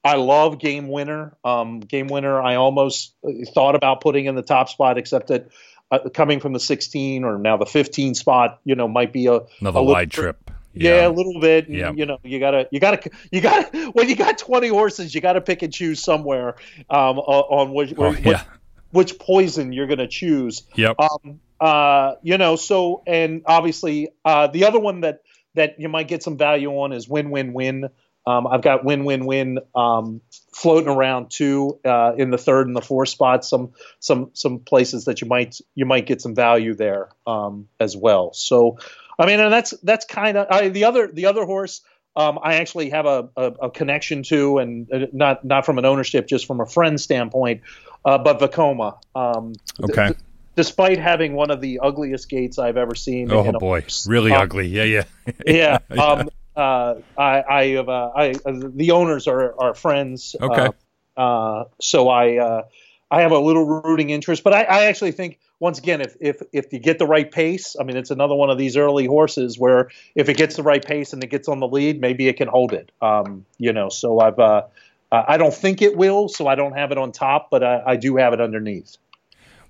I 0.06 0.18
love 0.18 0.60
Game 0.60 0.88
Winner. 0.88 1.36
Um, 1.44 1.80
Game 1.80 2.07
Winner, 2.07 2.40
I 2.40 2.56
almost 2.56 3.16
thought 3.56 3.74
about 3.74 4.02
putting 4.02 4.25
in 4.25 4.36
the 4.36 4.44
top 4.44 4.69
spot, 4.69 5.00
except 5.00 5.30
that 5.30 5.48
uh, 5.90 6.10
coming 6.13 6.40
from 6.40 6.54
the 6.54 6.60
16 6.60 7.24
or 7.24 7.40
now 7.40 7.57
the 7.57 7.66
15 7.66 8.13
spot, 8.13 8.60
you 8.66 8.75
know, 8.75 8.88
might 8.88 9.12
be 9.12 9.25
a 9.25 9.40
another 9.60 9.80
a 9.80 9.84
wide 9.84 10.12
trip. 10.12 10.52
Yeah. 10.74 10.98
yeah. 10.98 11.07
a 11.07 11.10
little 11.10 11.40
bit. 11.40 11.69
Yeah. 11.69 11.92
You 11.92 12.06
know, 12.06 12.19
you 12.24 12.39
gotta, 12.39 12.68
you 12.72 12.79
gotta, 12.79 13.10
you 13.32 13.41
gotta. 13.41 13.91
When 13.94 14.08
you 14.08 14.15
got 14.15 14.38
20 14.38 14.68
horses, 14.68 15.15
you 15.15 15.22
gotta 15.22 15.41
pick 15.41 15.63
and 15.63 15.74
choose 15.74 16.03
somewhere 16.03 16.56
um, 16.89 17.18
on 17.18 17.74
which, 17.74 17.94
oh, 17.98 18.12
which, 18.12 18.20
yeah. 18.20 18.44
which 18.91 19.18
poison 19.18 19.74
you're 19.74 19.88
gonna 19.88 20.08
choose. 20.08 20.63
Yep. 20.75 20.98
Um, 21.00 21.39
uh, 21.60 22.15
you 22.22 22.38
know, 22.38 22.58
so 22.58 23.01
and 23.08 23.41
obviously 23.48 24.10
uh, 24.24 24.48
the 24.48 24.65
other 24.65 24.79
one 24.79 25.01
that 25.01 25.22
that 25.56 25.79
you 25.79 25.89
might 25.89 26.08
get 26.08 26.22
some 26.22 26.38
value 26.38 26.70
on 26.70 26.91
is 26.91 27.10
win 27.10 27.32
win 27.32 27.53
win. 27.53 27.89
Um, 28.27 28.48
I've 28.48 28.62
got 28.62 28.84
win 28.84 29.05
win 29.05 29.25
win 29.25 29.60
um, 29.75 30.22
floating 30.53 30.89
around 30.89 31.29
too 31.29 31.79
uh, 31.86 32.13
in 32.17 32.32
the 32.32 32.38
third 32.38 32.67
and 32.67 32.75
the 32.75 32.82
fourth 32.82 33.10
spots. 33.10 33.50
Some 33.50 33.74
some 34.00 34.32
some 34.34 34.60
places 34.60 35.05
that 35.05 35.22
you 35.22 35.27
might 35.27 35.60
you 35.75 35.86
might 35.86 36.05
get 36.05 36.22
some 36.22 36.34
value 36.34 36.74
there 36.74 37.10
um, 37.27 37.67
as 37.79 37.96
well. 37.96 38.34
So 38.34 38.79
I 39.20 39.25
mean, 39.27 39.39
and 39.39 39.51
that's 39.51 39.72
that's 39.84 40.05
kind 40.05 40.38
of 40.38 40.74
the 40.74 40.86
other 40.86 41.08
the 41.08 41.27
other 41.27 41.46
horse. 41.46 41.82
Um, 42.17 42.39
I 42.41 42.55
actually 42.55 42.91
have 42.91 43.05
a, 43.05 43.29
a, 43.36 43.44
a, 43.63 43.70
connection 43.70 44.24
to, 44.24 44.60
and 44.60 44.91
uh, 44.91 45.08
not 45.12 45.44
not 45.44 45.65
from 45.65 45.77
an 45.77 45.86
ownership, 45.86 46.27
just 46.27 46.46
from 46.46 46.62
a 46.62 46.65
friend 46.65 47.00
standpoint. 47.00 47.62
Uh, 48.05 48.17
but 48.17 48.39
Vekoma. 48.39 48.98
Um, 49.15 49.53
okay. 49.84 50.08
Th- 50.08 50.17
despite 50.55 50.98
having 50.98 51.34
one 51.34 51.51
of 51.51 51.60
the 51.60 51.79
ugliest 51.79 52.29
gates 52.29 52.58
I've 52.58 52.77
ever 52.77 52.96
seen. 52.96 53.32
Oh 53.32 53.51
boy, 53.60 53.84
really 54.08 54.32
um, 54.32 54.41
ugly. 54.41 54.67
Yeah, 54.67 54.84
yeah. 54.84 55.03
yeah. 55.46 55.77
Um, 56.01 56.29
uh, 56.55 56.95
I, 57.17 57.43
I 57.50 57.67
have 57.69 57.89
uh, 57.89 58.12
I 58.15 58.31
uh, 58.45 58.53
the 58.74 58.91
owners 58.91 59.27
are 59.27 59.55
are 59.62 59.74
friends. 59.74 60.35
Okay. 60.39 60.69
Uh, 61.17 61.19
uh 61.19 61.63
so 61.79 62.09
I 62.09 62.38
uh, 62.38 62.63
I 63.12 63.21
have 63.21 63.31
a 63.31 63.39
little 63.39 63.65
rooting 63.65 64.09
interest, 64.09 64.43
but 64.43 64.53
I, 64.53 64.63
I 64.63 64.85
actually 64.85 65.12
think 65.12 65.39
once 65.59 65.79
again, 65.79 66.01
if 66.01 66.15
if 66.19 66.41
if 66.51 66.74
you 66.74 66.79
get 66.79 67.00
the 67.00 67.07
right 67.07 67.31
pace, 67.31 67.75
I 67.79 67.83
mean, 67.83 67.97
it's 67.97 68.12
another 68.12 68.35
one 68.35 68.50
of 68.50 68.57
these 68.57 68.77
early 68.77 69.05
horses 69.05 69.57
where 69.57 69.89
if 70.15 70.29
it 70.29 70.38
gets 70.38 70.55
the 70.55 70.63
right 70.63 70.83
pace 70.83 71.13
and 71.13 71.24
it 71.24 71.27
gets 71.27 71.47
on 71.47 71.59
the 71.59 71.67
lead, 71.67 72.01
maybe 72.01 72.27
it 72.27 72.38
can 72.38 72.47
hold 72.47 72.74
it. 72.74 72.91
Um, 73.01 73.45
you 73.57 73.71
know, 73.71 73.89
so 73.89 74.19
I've 74.19 74.39
uh, 74.39 74.63
I 75.12 75.38
don't 75.38 75.53
think 75.53 75.81
it 75.81 75.95
will, 75.95 76.27
so 76.27 76.47
I 76.47 76.55
don't 76.55 76.74
have 76.74 76.91
it 76.91 76.97
on 76.97 77.12
top, 77.12 77.50
but 77.50 77.63
I, 77.63 77.81
I 77.85 77.95
do 77.95 78.17
have 78.17 78.33
it 78.33 78.41
underneath. 78.41 78.97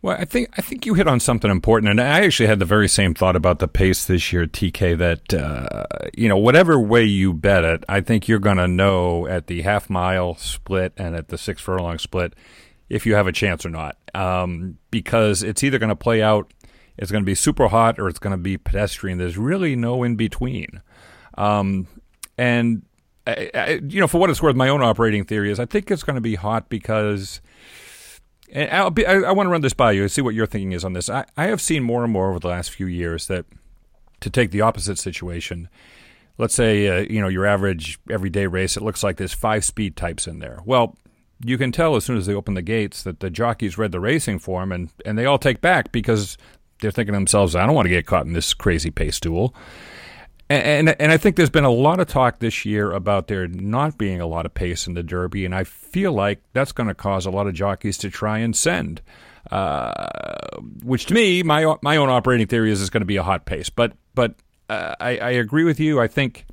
Well, 0.06 0.18
I 0.20 0.26
think 0.26 0.50
I 0.56 0.62
think 0.62 0.86
you 0.86 0.94
hit 0.94 1.08
on 1.08 1.20
something 1.20 1.50
important, 1.50 1.90
and 1.90 2.00
I 2.00 2.24
actually 2.24 2.46
had 2.46 2.60
the 2.60 2.66
very 2.66 2.88
same 2.88 3.16
thought 3.16 3.36
about 3.36 3.58
the 3.58 3.68
pace 3.68 4.06
this 4.06 4.32
year, 4.32 4.46
TK. 4.46 4.96
That 5.00 5.34
uh, 5.34 5.86
you 6.16 6.30
know, 6.30 6.38
whatever 6.38 6.80
way 6.80 7.06
you 7.06 7.34
bet 7.34 7.64
it, 7.64 7.84
I 7.90 8.02
think 8.02 8.28
you're 8.28 8.38
going 8.38 8.58
to 8.58 8.68
know 8.68 9.26
at 9.26 9.48
the 9.48 9.64
half 9.64 9.90
mile 9.90 10.36
split 10.36 10.94
and 10.96 11.16
at 11.16 11.30
the 11.30 11.40
six 11.40 11.60
furlong 11.60 11.98
split 11.98 12.36
if 12.88 13.08
you 13.08 13.16
have 13.16 13.26
a 13.26 13.32
chance 13.32 13.66
or 13.66 13.72
not, 13.72 13.98
um, 14.14 14.78
because 14.92 15.42
it's 15.42 15.64
either 15.64 15.80
going 15.80 15.90
to 15.90 15.96
play 15.96 16.22
out 16.22 16.54
it's 17.00 17.12
going 17.12 17.24
to 17.24 17.26
be 17.26 17.34
super 17.34 17.68
hot 17.70 17.98
or 17.98 18.08
it's 18.08 18.20
going 18.20 18.30
to 18.30 18.38
be 18.38 18.58
pedestrian. 18.60 19.18
There's 19.18 19.40
really 19.40 19.76
no 19.76 20.04
in 20.04 20.18
between. 20.18 20.84
Um, 21.36 21.88
and 22.38 22.84
I, 23.26 23.50
I, 23.56 23.70
you 23.88 24.00
know, 24.02 24.08
for 24.08 24.20
what 24.20 24.30
it's 24.30 24.40
worth, 24.40 24.56
my 24.56 24.70
own 24.70 24.84
operating 24.84 25.26
theory 25.26 25.50
is 25.50 25.60
I 25.60 25.66
think 25.66 25.90
it's 25.90 26.04
going 26.04 26.14
to 26.14 26.22
be 26.22 26.36
hot 26.36 26.70
because. 26.70 27.42
And 28.52 28.96
be, 28.96 29.06
I, 29.06 29.16
I, 29.16 29.32
want 29.32 29.48
to 29.48 29.52
run 29.52 29.62
this 29.62 29.74
by 29.74 29.92
you 29.92 30.04
and 30.04 30.12
see 30.12 30.22
what 30.22 30.36
your 30.36 30.46
thinking 30.46 30.72
is 30.72 30.86
on 30.86 30.94
this. 30.94 31.10
I, 31.10 31.26
I 31.36 31.46
have 31.46 31.62
seen 31.62 31.84
more 31.84 32.04
and 32.04 32.14
more 32.14 32.30
over 32.30 32.40
the 32.40 32.48
last 32.48 32.72
few 32.72 32.86
years 32.86 33.28
that 33.28 33.46
to 34.22 34.30
take 34.30 34.52
the 34.52 34.62
opposite 34.62 34.98
situation, 34.98 35.68
let's 36.38 36.54
say 36.54 36.88
uh, 36.88 37.08
you 37.10 37.20
know 37.22 37.28
your 37.28 37.46
average 37.46 38.00
everyday 38.10 38.48
race, 38.48 38.78
it 38.78 38.84
looks 38.84 39.04
like 39.04 39.18
there's 39.18 39.34
five 39.34 39.66
speed 39.66 39.96
types 39.96 40.28
in 40.28 40.40
there. 40.40 40.60
Well, 40.66 40.96
you 41.44 41.58
can 41.58 41.72
tell 41.72 41.96
as 41.96 42.06
soon 42.06 42.18
as 42.18 42.28
they 42.28 42.34
open 42.34 42.54
the 42.54 42.62
gates 42.62 43.04
that 43.04 43.20
the 43.20 43.30
jockeys 43.30 43.78
read 43.78 43.92
the 43.92 44.00
racing 44.00 44.40
form 44.40 44.72
and, 44.72 44.90
and 45.06 45.18
they 45.18 45.26
all 45.26 45.38
take 45.38 45.60
back 45.60 45.92
because 45.92 46.38
they're 46.80 46.92
thinking 46.92 47.14
to 47.14 47.18
themselves, 47.18 47.56
I 47.56 47.66
don't 47.66 47.76
want 47.76 47.86
to 47.86 47.90
get 47.90 48.06
caught 48.06 48.26
in 48.26 48.34
this 48.34 48.54
crazy 48.54 48.92
pace 48.92 49.20
duel. 49.20 49.54
And, 50.48 50.90
and, 51.00 51.12
I 51.12 51.18
think 51.18 51.38
there's 51.38 51.50
been 51.50 51.64
a 51.64 51.72
lot 51.72 52.00
of 52.00 52.08
talk 52.08 52.38
this 52.38 52.66
year 52.66 52.92
about 52.92 53.28
there 53.28 53.48
not 53.48 53.98
being 53.98 54.22
a 54.22 54.28
lot 54.28 54.46
of 54.46 54.54
pace 54.54 54.86
in 54.86 54.94
the 54.94 55.02
Derby, 55.02 55.44
and 55.44 55.56
I 55.56 55.64
feel 55.64 56.14
like 56.14 56.40
that's 56.54 56.72
going 56.72 56.88
to 56.88 56.94
cause 56.94 57.26
a 57.26 57.32
lot 57.32 57.48
of 57.48 57.56
jockeys 57.56 57.98
to 58.00 58.12
try 58.12 58.38
and 58.40 58.56
send. 58.56 59.02
Uh, 59.50 60.60
which 60.84 61.08
to 61.08 61.16
me, 61.16 61.42
my 61.42 61.76
my 61.82 61.98
own 61.98 62.10
operating 62.10 62.46
theory 62.46 62.72
is 62.72 62.80
it's 62.80 62.92
going 62.92 63.02
to 63.02 63.08
be 63.08 63.18
a 63.18 63.24
hot 63.24 63.46
pace. 63.46 63.72
But 63.72 63.94
but 64.14 64.36
uh, 64.70 64.94
I, 65.00 65.18
I 65.18 65.30
agree 65.32 65.64
with 65.64 65.80
you. 65.80 66.00
I 66.00 66.08
think 66.08 66.46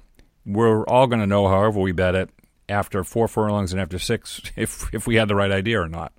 we're 0.47 0.85
all 0.85 1.07
going 1.07 1.21
to 1.21 1.27
know, 1.27 1.47
however 1.49 1.81
we 1.81 1.93
bet 1.93 2.15
it, 2.15 2.31
after 2.71 3.05
four 3.05 3.29
furlongs 3.29 3.73
and 3.73 3.81
after 3.81 3.99
six, 3.99 4.41
if 4.57 4.93
if 4.95 5.07
we 5.07 5.17
had 5.17 5.29
the 5.29 5.37
right 5.37 5.53
idea 5.53 5.81
or 5.81 5.89
not. 5.89 6.13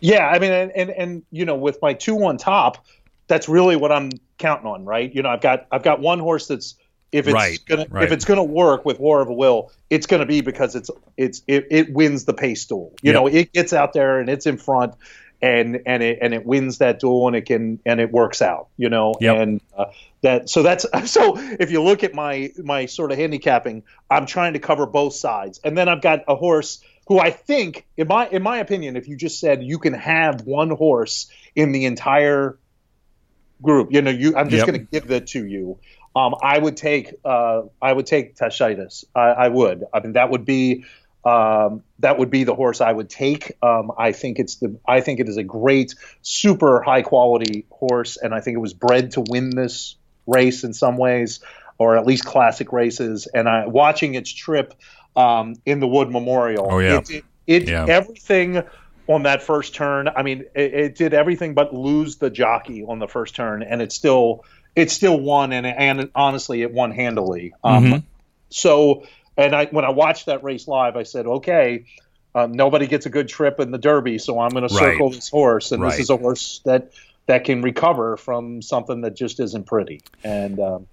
Yeah, 0.00 0.26
I 0.26 0.40
mean, 0.40 0.50
and 0.50 0.72
and, 0.72 0.90
and 0.90 1.22
you 1.30 1.44
know, 1.44 1.54
with 1.54 1.78
my 1.80 1.94
two 1.94 2.16
one 2.16 2.38
top, 2.38 2.84
that's 3.28 3.48
really 3.48 3.76
what 3.76 3.92
I'm 3.92 4.10
counting 4.38 4.66
on, 4.66 4.84
right? 4.84 5.14
You 5.14 5.22
know, 5.22 5.28
I've 5.28 5.40
got 5.40 5.66
I've 5.70 5.84
got 5.84 6.00
one 6.00 6.18
horse 6.18 6.48
that's 6.48 6.74
if 7.12 7.26
it's 7.26 7.34
right, 7.34 7.58
gonna 7.66 7.86
right. 7.90 8.04
if 8.04 8.12
it's 8.12 8.24
gonna 8.24 8.44
work 8.44 8.84
with 8.84 8.98
War 9.00 9.20
of 9.20 9.28
a 9.28 9.32
Will, 9.32 9.72
it's 9.88 10.06
gonna 10.06 10.26
be 10.26 10.40
because 10.40 10.74
it's 10.74 10.90
it's 11.16 11.42
it, 11.46 11.66
it 11.70 11.92
wins 11.92 12.24
the 12.24 12.34
pace 12.34 12.64
duel. 12.66 12.92
You 13.02 13.12
Yep. 13.12 13.14
know, 13.14 13.26
it 13.26 13.52
gets 13.52 13.72
out 13.72 13.92
there 13.92 14.20
and 14.20 14.28
it's 14.28 14.46
in 14.46 14.58
front, 14.58 14.94
and 15.42 15.80
and 15.86 16.02
it 16.02 16.18
and 16.22 16.32
it 16.34 16.46
wins 16.46 16.78
that 16.78 17.00
duel 17.00 17.26
and 17.26 17.36
it 17.36 17.46
can 17.46 17.80
and 17.84 18.00
it 18.00 18.12
works 18.12 18.42
out. 18.42 18.68
You 18.76 18.88
know, 18.88 19.14
Yep. 19.20 19.36
and 19.36 19.60
uh, 19.76 19.86
that 20.22 20.48
so 20.48 20.62
that's 20.62 20.86
so 21.10 21.34
if 21.36 21.70
you 21.70 21.82
look 21.82 22.04
at 22.04 22.14
my 22.14 22.50
my 22.58 22.86
sort 22.86 23.10
of 23.12 23.18
handicapping, 23.18 23.82
I'm 24.08 24.26
trying 24.26 24.52
to 24.52 24.58
cover 24.60 24.86
both 24.86 25.14
sides, 25.14 25.60
and 25.64 25.76
then 25.76 25.88
I've 25.88 26.02
got 26.02 26.20
a 26.28 26.36
horse 26.36 26.82
who 27.08 27.18
I 27.18 27.30
think, 27.30 27.86
in 27.96 28.06
my 28.06 28.28
in 28.28 28.42
my 28.42 28.58
opinion, 28.58 28.96
if 28.96 29.08
you 29.08 29.16
just 29.16 29.40
said 29.40 29.64
you 29.64 29.78
can 29.80 29.94
have 29.94 30.42
one 30.42 30.70
horse 30.70 31.28
in 31.56 31.72
the 31.72 31.86
entire 31.86 32.56
group, 33.62 33.92
you 33.92 34.00
know, 34.02 34.10
you 34.10 34.36
I'm 34.36 34.48
just 34.48 34.66
Yep. 34.66 34.66
going 34.66 34.80
to 34.80 34.86
give 35.00 35.08
that 35.08 35.26
to 35.28 35.44
you. 35.44 35.78
Um, 36.16 36.34
I 36.42 36.58
would 36.58 36.76
take 36.76 37.14
uh, 37.24 37.62
I 37.80 37.92
would 37.92 38.06
take 38.06 38.36
Tashitis. 38.36 39.04
I, 39.14 39.20
I 39.20 39.48
would. 39.48 39.84
I 39.94 40.00
mean, 40.00 40.14
that 40.14 40.30
would 40.30 40.44
be 40.44 40.84
um, 41.24 41.82
that 41.98 42.18
would 42.18 42.30
be 42.30 42.44
the 42.44 42.54
horse 42.54 42.80
I 42.80 42.92
would 42.92 43.08
take. 43.08 43.52
Um, 43.62 43.92
I 43.96 44.12
think 44.12 44.38
it's 44.38 44.56
the 44.56 44.78
I 44.88 45.00
think 45.00 45.20
it 45.20 45.28
is 45.28 45.36
a 45.36 45.44
great, 45.44 45.94
super 46.22 46.82
high 46.82 47.02
quality 47.02 47.66
horse, 47.70 48.16
and 48.16 48.34
I 48.34 48.40
think 48.40 48.56
it 48.56 48.60
was 48.60 48.74
bred 48.74 49.12
to 49.12 49.24
win 49.28 49.50
this 49.50 49.96
race 50.26 50.64
in 50.64 50.72
some 50.72 50.96
ways, 50.96 51.40
or 51.78 51.96
at 51.96 52.06
least 52.06 52.24
classic 52.24 52.72
races. 52.72 53.28
And 53.32 53.48
I 53.48 53.66
watching 53.66 54.14
its 54.14 54.32
trip 54.32 54.74
um, 55.14 55.56
in 55.66 55.80
the 55.80 55.86
Wood 55.86 56.10
Memorial. 56.10 56.68
Oh, 56.70 56.78
yeah. 56.78 56.98
it, 56.98 57.10
it, 57.10 57.24
it 57.46 57.68
Yeah. 57.68 57.84
everything 57.86 58.62
on 59.06 59.24
that 59.24 59.42
first 59.42 59.74
turn. 59.74 60.08
I 60.08 60.22
mean, 60.22 60.44
it, 60.54 60.74
it 60.74 60.94
did 60.94 61.14
everything 61.14 61.54
but 61.54 61.74
lose 61.74 62.16
the 62.16 62.30
jockey 62.30 62.84
on 62.84 62.98
the 62.98 63.08
first 63.08 63.34
turn, 63.34 63.62
and 63.62 63.82
it 63.82 63.92
still 63.92 64.44
it 64.76 64.90
still 64.90 65.18
won, 65.18 65.52
and 65.52 65.66
and 65.66 66.10
honestly, 66.14 66.62
it 66.62 66.72
won 66.72 66.90
handily. 66.92 67.52
Um, 67.64 67.84
Mhm. 67.84 68.02
So, 68.50 69.04
and 69.36 69.54
I 69.54 69.66
when 69.66 69.84
I 69.84 69.90
watched 69.90 70.26
that 70.26 70.42
race 70.44 70.66
live, 70.68 70.96
I 70.96 71.04
said, 71.04 71.26
okay. 71.26 71.84
Um, 72.32 72.52
nobody 72.52 72.86
gets 72.86 73.06
a 73.06 73.10
good 73.10 73.28
trip 73.28 73.58
in 73.58 73.72
the 73.72 73.78
Derby, 73.78 74.18
so 74.18 74.38
I'm 74.38 74.50
going 74.50 74.62
to 74.62 74.72
circle 74.72 75.10
this 75.10 75.28
horse, 75.28 75.72
and 75.72 75.82
Right. 75.82 75.90
this 75.90 76.00
is 76.00 76.10
a 76.10 76.16
horse 76.16 76.60
that 76.64 76.92
that 77.26 77.42
can 77.44 77.60
recover 77.60 78.16
from 78.16 78.62
something 78.62 79.00
that 79.00 79.16
just 79.16 79.40
isn't 79.40 79.66
pretty, 79.66 80.00
and 80.22 80.60
um, 80.60 80.86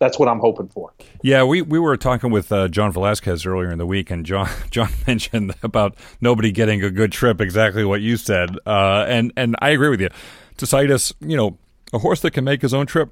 that's 0.00 0.18
what 0.18 0.28
I'm 0.28 0.40
hoping 0.40 0.66
for. 0.68 0.92
Yeah, 1.22 1.44
we, 1.44 1.62
we 1.62 1.78
were 1.78 1.96
talking 1.96 2.32
with 2.32 2.50
uh, 2.50 2.66
John 2.66 2.90
Velazquez 2.90 3.46
earlier 3.46 3.70
in 3.70 3.78
the 3.78 3.86
week, 3.86 4.10
and 4.10 4.26
John 4.26 4.48
John 4.72 4.88
mentioned 5.06 5.54
about 5.62 5.94
nobody 6.20 6.50
getting 6.50 6.82
a 6.82 6.90
good 6.90 7.12
trip. 7.12 7.40
Exactly 7.40 7.84
what 7.84 8.00
you 8.00 8.16
said, 8.16 8.50
uh, 8.66 9.04
and 9.06 9.32
and 9.36 9.54
I 9.60 9.70
agree 9.70 9.88
with 9.88 10.00
you. 10.00 10.08
Tacitus, 10.56 11.12
you 11.20 11.36
know, 11.36 11.58
a 11.92 11.98
horse 11.98 12.20
that 12.20 12.32
can 12.32 12.44
make 12.44 12.62
his 12.62 12.72
own 12.74 12.86
trip, 12.86 13.10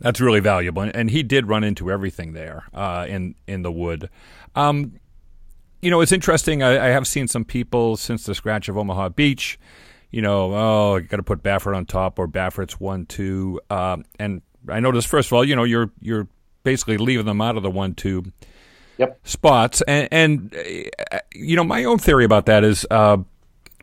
that's 0.00 0.20
really 0.20 0.40
valuable, 0.40 0.82
and, 0.82 0.94
and 0.94 1.10
he 1.10 1.22
did 1.22 1.48
run 1.48 1.64
into 1.64 1.90
everything 1.90 2.32
there 2.32 2.64
uh, 2.72 3.06
in 3.08 3.34
in 3.46 3.62
the 3.62 3.72
wood. 3.72 4.08
Um, 4.54 5.00
you 5.82 5.90
know, 5.90 6.00
it's 6.00 6.12
interesting. 6.12 6.62
I, 6.62 6.86
I 6.86 6.88
have 6.88 7.06
seen 7.06 7.26
some 7.26 7.44
people 7.44 7.96
since 7.96 8.24
the 8.24 8.34
scratch 8.34 8.68
of 8.68 8.76
Omaha 8.76 9.10
Beach. 9.10 9.58
You 10.10 10.22
know, 10.22 10.52
oh, 10.54 10.96
you 10.96 11.06
got 11.06 11.18
to 11.18 11.22
put 11.22 11.42
Baffert 11.42 11.76
on 11.76 11.86
top, 11.86 12.18
or 12.18 12.28
Baffert's 12.28 12.78
one 12.80 13.06
two. 13.06 13.60
Um, 13.70 14.04
and 14.18 14.42
I 14.68 14.80
noticed 14.80 15.08
first 15.08 15.28
of 15.28 15.32
all, 15.34 15.44
you 15.44 15.56
know, 15.56 15.64
you're 15.64 15.90
you're 16.00 16.28
basically 16.62 16.98
leaving 16.98 17.26
them 17.26 17.40
out 17.40 17.56
of 17.56 17.62
the 17.62 17.70
one 17.70 17.94
two 17.94 18.24
Yep. 18.98 19.18
spots, 19.24 19.82
and, 19.88 20.08
and 20.12 20.54
uh, 21.12 21.18
you 21.34 21.56
know, 21.56 21.64
my 21.64 21.84
own 21.84 21.98
theory 21.98 22.24
about 22.26 22.44
that 22.46 22.64
is 22.64 22.86
uh, 22.90 23.16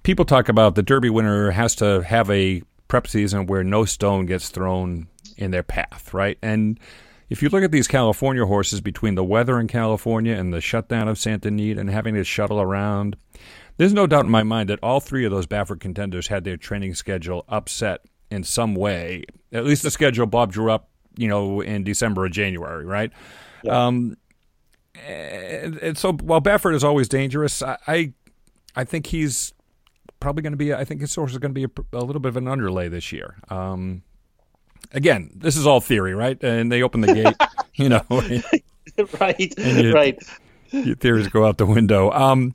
people 0.04 0.26
talk 0.26 0.48
about 0.48 0.76
the 0.76 0.84
Derby 0.84 1.10
winner 1.10 1.50
has 1.50 1.74
to 1.78 2.02
have 2.04 2.30
a 2.30 2.62
prep 2.88 3.08
season 3.08 3.46
where 3.48 3.64
no 3.64 3.86
stone 3.86 4.26
gets 4.26 4.50
thrown 4.50 5.08
in 5.38 5.52
their 5.52 5.64
path, 5.64 6.14
right? 6.14 6.38
And 6.42 6.80
if 7.30 7.42
you 7.42 7.50
look 7.50 7.64
at 7.64 7.72
these 7.72 7.88
California 7.88 8.46
horses 8.46 8.82
between 8.82 9.16
the 9.16 9.24
weather 9.24 9.60
in 9.60 9.68
California 9.68 10.34
and 10.34 10.54
the 10.54 10.62
shutdown 10.62 11.08
of 11.08 11.18
Santa 11.18 11.50
Anita 11.50 11.80
and 11.80 11.90
having 11.90 12.16
to 12.16 12.24
shuttle 12.24 12.62
around, 12.62 13.18
there's 13.78 13.94
no 13.94 14.08
doubt 14.08 14.26
in 14.26 14.32
my 14.32 14.44
mind 14.44 14.70
that 14.70 14.80
all 14.82 15.00
three 15.00 15.26
of 15.26 15.32
those 15.32 15.46
Baffert 15.46 15.80
contenders 15.80 16.28
had 16.28 16.44
their 16.44 16.58
training 16.58 16.96
schedule 16.96 17.46
upset 17.50 18.02
in 18.32 18.44
some 18.44 18.76
way. 18.76 19.24
At 19.52 19.66
least 19.66 19.84
the 19.84 19.92
schedule 19.92 20.26
Bob 20.26 20.52
drew 20.52 20.72
up, 20.72 20.90
you 21.18 21.28
know, 21.28 21.62
in 21.62 21.84
December 21.84 22.24
or 22.24 22.30
January, 22.30 22.86
right? 22.86 23.12
Um, 23.68 24.18
and, 25.06 25.78
and 25.78 25.98
so 25.98 26.14
while 26.14 26.42
Baffert 26.42 26.76
is 26.76 26.84
always 26.84 27.08
dangerous, 27.08 27.62
I 27.62 27.78
I, 27.88 28.14
I 28.76 28.84
think 28.84 29.08
he's 29.08 29.54
probably 30.20 30.42
going 30.44 30.54
to 30.54 30.58
be. 30.58 30.74
I 30.74 30.84
think 30.86 31.02
his 31.02 31.14
horse 31.14 31.32
is 31.32 31.38
going 31.38 31.54
to 31.54 31.68
be 31.68 31.72
a, 31.94 31.98
a 31.98 32.04
little 32.04 32.20
bit 32.20 32.30
of 32.30 32.38
an 32.38 32.48
underlay 32.48 32.88
this 32.90 33.12
year. 33.12 33.36
Um, 33.50 34.04
again, 34.92 35.32
this 35.36 35.56
is 35.56 35.66
all 35.68 35.80
theory, 35.82 36.14
right? 36.14 36.42
And 36.44 36.72
they 36.72 36.82
open 36.84 37.02
the 37.02 37.14
gate, 37.14 37.36
you 37.76 37.90
know, 37.90 38.04
right, 39.20 39.54
you- 39.58 39.94
right. 39.94 40.18
your 40.72 40.96
theories 40.96 41.28
go 41.28 41.46
out 41.46 41.58
the 41.58 41.66
window. 41.66 42.12
Um, 42.12 42.52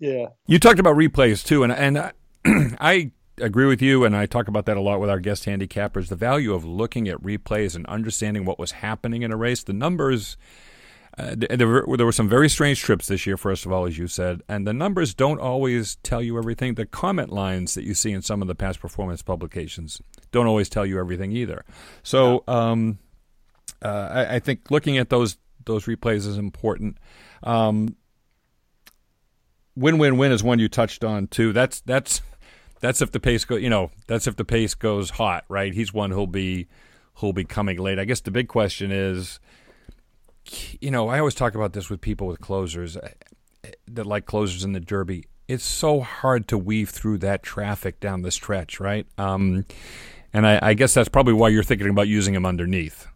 Yeah. 0.00 0.26
You 0.46 0.58
talked 0.58 0.78
about 0.80 0.96
replays 0.96 1.44
too, 1.44 1.62
and 1.62 1.72
and 1.72 1.98
I, 1.98 2.12
I 2.80 3.12
agree 3.38 3.66
with 3.66 3.80
you, 3.80 4.04
and 4.04 4.16
I 4.16 4.26
talk 4.26 4.48
about 4.48 4.66
that 4.66 4.76
a 4.76 4.80
lot 4.80 5.00
with 5.00 5.08
our 5.10 5.20
guest 5.20 5.44
handicappers. 5.46 6.08
The 6.08 6.16
value 6.16 6.52
of 6.52 6.64
looking 6.64 7.08
at 7.08 7.18
replays 7.22 7.76
and 7.76 7.86
understanding 7.86 8.44
what 8.44 8.58
was 8.58 8.72
happening 8.72 9.22
in 9.22 9.30
a 9.32 9.36
race. 9.36 9.62
The 9.62 9.72
numbers. 9.72 10.36
Uh, 11.16 11.34
there, 11.36 11.68
were, 11.68 11.96
there 11.96 12.06
were 12.06 12.12
some 12.12 12.28
very 12.28 12.48
strange 12.48 12.80
trips 12.80 13.06
this 13.06 13.24
year, 13.24 13.36
first 13.36 13.64
of 13.64 13.72
all, 13.72 13.86
as 13.86 13.96
you 13.96 14.08
said, 14.08 14.42
and 14.48 14.66
the 14.66 14.72
numbers 14.72 15.14
don't 15.14 15.38
always 15.38 15.96
tell 16.02 16.20
you 16.20 16.36
everything. 16.36 16.74
The 16.74 16.86
comment 16.86 17.32
lines 17.32 17.74
that 17.74 17.84
you 17.84 17.94
see 17.94 18.10
in 18.10 18.20
some 18.20 18.42
of 18.42 18.48
the 18.48 18.54
past 18.54 18.80
performance 18.80 19.22
publications 19.22 20.02
don't 20.32 20.46
always 20.46 20.68
tell 20.68 20.84
you 20.84 20.98
everything 20.98 21.30
either. 21.30 21.64
So, 22.02 22.42
um, 22.48 22.98
uh, 23.80 24.08
I, 24.10 24.34
I 24.36 24.38
think 24.40 24.70
looking 24.70 24.98
at 24.98 25.10
those 25.10 25.36
those 25.64 25.84
replays 25.86 26.26
is 26.26 26.36
important. 26.36 26.98
Um, 27.42 27.96
win 29.76 29.98
win 29.98 30.16
win 30.16 30.32
is 30.32 30.42
one 30.42 30.58
you 30.58 30.68
touched 30.68 31.04
on 31.04 31.26
too. 31.28 31.52
That's 31.52 31.80
that's 31.80 32.22
that's 32.80 33.02
if 33.02 33.12
the 33.12 33.20
pace 33.20 33.44
go 33.44 33.56
you 33.56 33.70
know 33.70 33.90
that's 34.06 34.26
if 34.26 34.36
the 34.36 34.44
pace 34.44 34.74
goes 34.74 35.10
hot, 35.10 35.44
right? 35.48 35.72
He's 35.72 35.92
one 35.92 36.10
who'll 36.10 36.26
be 36.26 36.68
who'll 37.14 37.32
be 37.32 37.44
coming 37.44 37.78
late. 37.78 37.98
I 37.98 38.04
guess 38.04 38.20
the 38.20 38.30
big 38.30 38.48
question 38.48 38.90
is, 38.90 39.38
you 40.80 40.90
know, 40.90 41.08
I 41.08 41.18
always 41.18 41.34
talk 41.34 41.54
about 41.54 41.72
this 41.72 41.88
with 41.90 42.00
people 42.00 42.26
with 42.26 42.40
closers 42.40 42.96
uh, 42.96 43.08
that 43.88 44.06
like 44.06 44.26
closers 44.26 44.64
in 44.64 44.72
the 44.72 44.80
Derby. 44.80 45.26
It's 45.48 45.64
so 45.64 46.00
hard 46.00 46.48
to 46.48 46.58
weave 46.58 46.90
through 46.90 47.18
that 47.18 47.42
traffic 47.42 48.00
down 48.00 48.22
the 48.22 48.30
stretch, 48.30 48.80
right? 48.80 49.06
Um, 49.18 49.66
and 50.32 50.46
I, 50.46 50.58
I 50.62 50.74
guess 50.74 50.94
that's 50.94 51.08
probably 51.08 51.34
why 51.34 51.48
you're 51.50 51.62
thinking 51.62 51.88
about 51.88 52.08
using 52.08 52.34
him 52.34 52.46
underneath. 52.46 53.06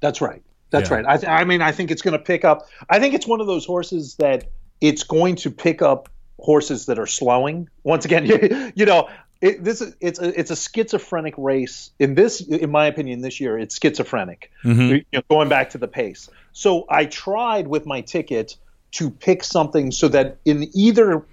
That's 0.00 0.20
right. 0.20 0.42
That's 0.70 0.90
Yeah. 0.90 0.96
right. 0.96 1.04
I, 1.06 1.16
th- 1.16 1.28
I 1.28 1.44
mean, 1.44 1.60
I 1.60 1.72
think 1.72 1.90
it's 1.90 2.02
going 2.02 2.16
to 2.16 2.22
pick 2.24 2.44
up. 2.44 2.68
I 2.88 2.98
think 3.00 3.14
it's 3.14 3.26
one 3.26 3.40
of 3.40 3.46
those 3.46 3.66
horses 3.66 4.14
that 4.16 4.50
it's 4.80 5.02
going 5.02 5.36
to 5.36 5.50
pick 5.50 5.82
up 5.82 6.08
horses 6.38 6.86
that 6.86 6.98
are 6.98 7.06
slowing. 7.06 7.68
Once 7.84 8.04
again, 8.04 8.26
you, 8.26 8.72
you 8.74 8.86
know, 8.86 9.08
it, 9.42 9.64
this 9.64 9.80
is 9.80 9.96
it's 10.00 10.20
a, 10.20 10.38
it's 10.38 10.52
a 10.52 10.56
schizophrenic 10.56 11.34
race. 11.36 11.90
In 11.98 12.14
this, 12.14 12.40
in 12.40 12.70
my 12.70 12.86
opinion, 12.86 13.22
this 13.22 13.40
year 13.40 13.58
it's 13.58 13.76
schizophrenic. 13.78 14.52
Mm-hmm. 14.64 14.80
You 14.80 15.04
know, 15.12 15.22
going 15.28 15.48
back 15.48 15.70
to 15.70 15.78
the 15.78 15.88
pace. 15.88 16.30
So 16.52 16.86
I 16.88 17.06
tried 17.06 17.66
with 17.66 17.84
my 17.84 18.02
ticket 18.02 18.56
to 18.92 19.10
pick 19.10 19.42
something 19.42 19.90
so 19.90 20.08
that 20.08 20.38
in 20.44 20.70
either 20.74 21.26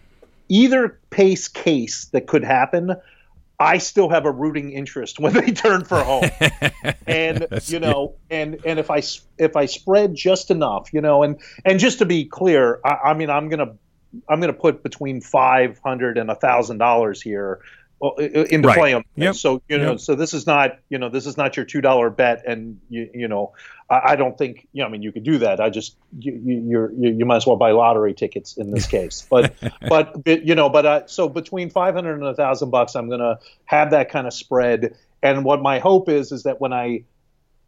either 0.50 1.00
pace 1.12 1.48
case 1.48 2.06
that 2.06 2.26
could 2.26 2.44
happen, 2.44 2.96
I 3.60 3.78
still 3.78 4.10
have 4.10 4.26
a 4.26 4.32
rooting 4.32 4.72
interest 4.72 5.20
when 5.20 5.34
they 5.34 5.52
turn 5.52 5.84
for 5.84 6.04
home, 6.04 6.32
and 7.08 7.46
you 7.66 7.80
know, 7.80 8.16
and 8.32 8.60
and 8.66 8.80
if 8.80 8.90
I 8.90 9.04
if 9.38 9.56
I 9.56 9.68
spread 9.68 10.16
just 10.16 10.50
enough, 10.50 10.92
you 10.94 11.02
know, 11.02 11.22
and 11.22 11.40
and 11.64 11.80
just 11.80 12.00
to 12.00 12.08
be 12.08 12.26
clear, 12.26 12.80
I, 12.84 13.10
I 13.10 13.14
mean, 13.14 13.30
I'm 13.30 13.50
gonna 13.50 13.76
I'm 14.28 14.40
gonna 14.40 14.52
put 14.54 14.82
between 14.82 15.22
five 15.22 15.78
hundred 15.78 16.18
and 16.18 16.32
a 16.32 16.36
thousand 16.36 16.80
dollars 16.80 17.22
here 17.22 17.60
into 18.02 18.68
right. 18.68 18.78
play 18.78 18.94
on. 18.94 19.04
Yep. 19.16 19.36
So 19.36 19.62
you 19.68 19.78
know, 19.78 19.92
Yep. 19.92 20.00
so 20.00 20.16
this 20.16 20.34
is 20.34 20.48
not 20.48 20.80
you 20.90 20.98
know 20.98 21.10
this 21.10 21.26
is 21.26 21.38
not 21.38 21.58
your 21.58 21.66
two 21.66 21.82
dollar 21.82 22.10
bet, 22.10 22.44
and 22.48 22.80
you 22.90 23.10
you 23.14 23.28
know, 23.28 23.54
I, 23.90 24.02
I 24.12 24.16
don't 24.16 24.38
think 24.38 24.68
you 24.72 24.82
know. 24.82 24.88
I 24.88 24.92
mean, 24.92 25.02
you 25.02 25.12
could 25.12 25.24
do 25.24 25.40
that. 25.40 25.60
I 25.60 25.70
just 25.70 25.96
you 26.18 26.34
you 26.34 26.64
you're, 26.68 26.92
you, 26.94 27.10
you 27.20 27.26
might 27.26 27.38
as 27.38 27.46
well 27.46 27.58
buy 27.58 27.72
lottery 27.72 28.14
tickets 28.14 28.58
in 28.58 28.72
this 28.72 28.88
case. 28.98 29.26
But 29.30 29.54
but 29.88 30.24
but, 30.24 30.46
you 30.46 30.56
know, 30.56 30.70
but 30.70 30.86
uh, 30.86 31.08
so 31.08 31.28
between 31.30 31.70
five 31.70 31.94
hundred 31.94 32.16
and 32.16 32.26
a 32.26 32.36
thousand 32.36 32.70
bucks, 32.70 32.96
I'm 32.96 33.10
gonna 33.10 33.40
have 33.66 33.92
that 33.92 34.10
kind 34.10 34.28
of 34.28 34.34
spread. 34.34 34.96
And 35.22 35.44
what 35.44 35.62
my 35.62 35.80
hope 35.80 36.08
is 36.08 36.32
is 36.32 36.44
that 36.44 36.62
when 36.62 36.72
I 36.72 37.04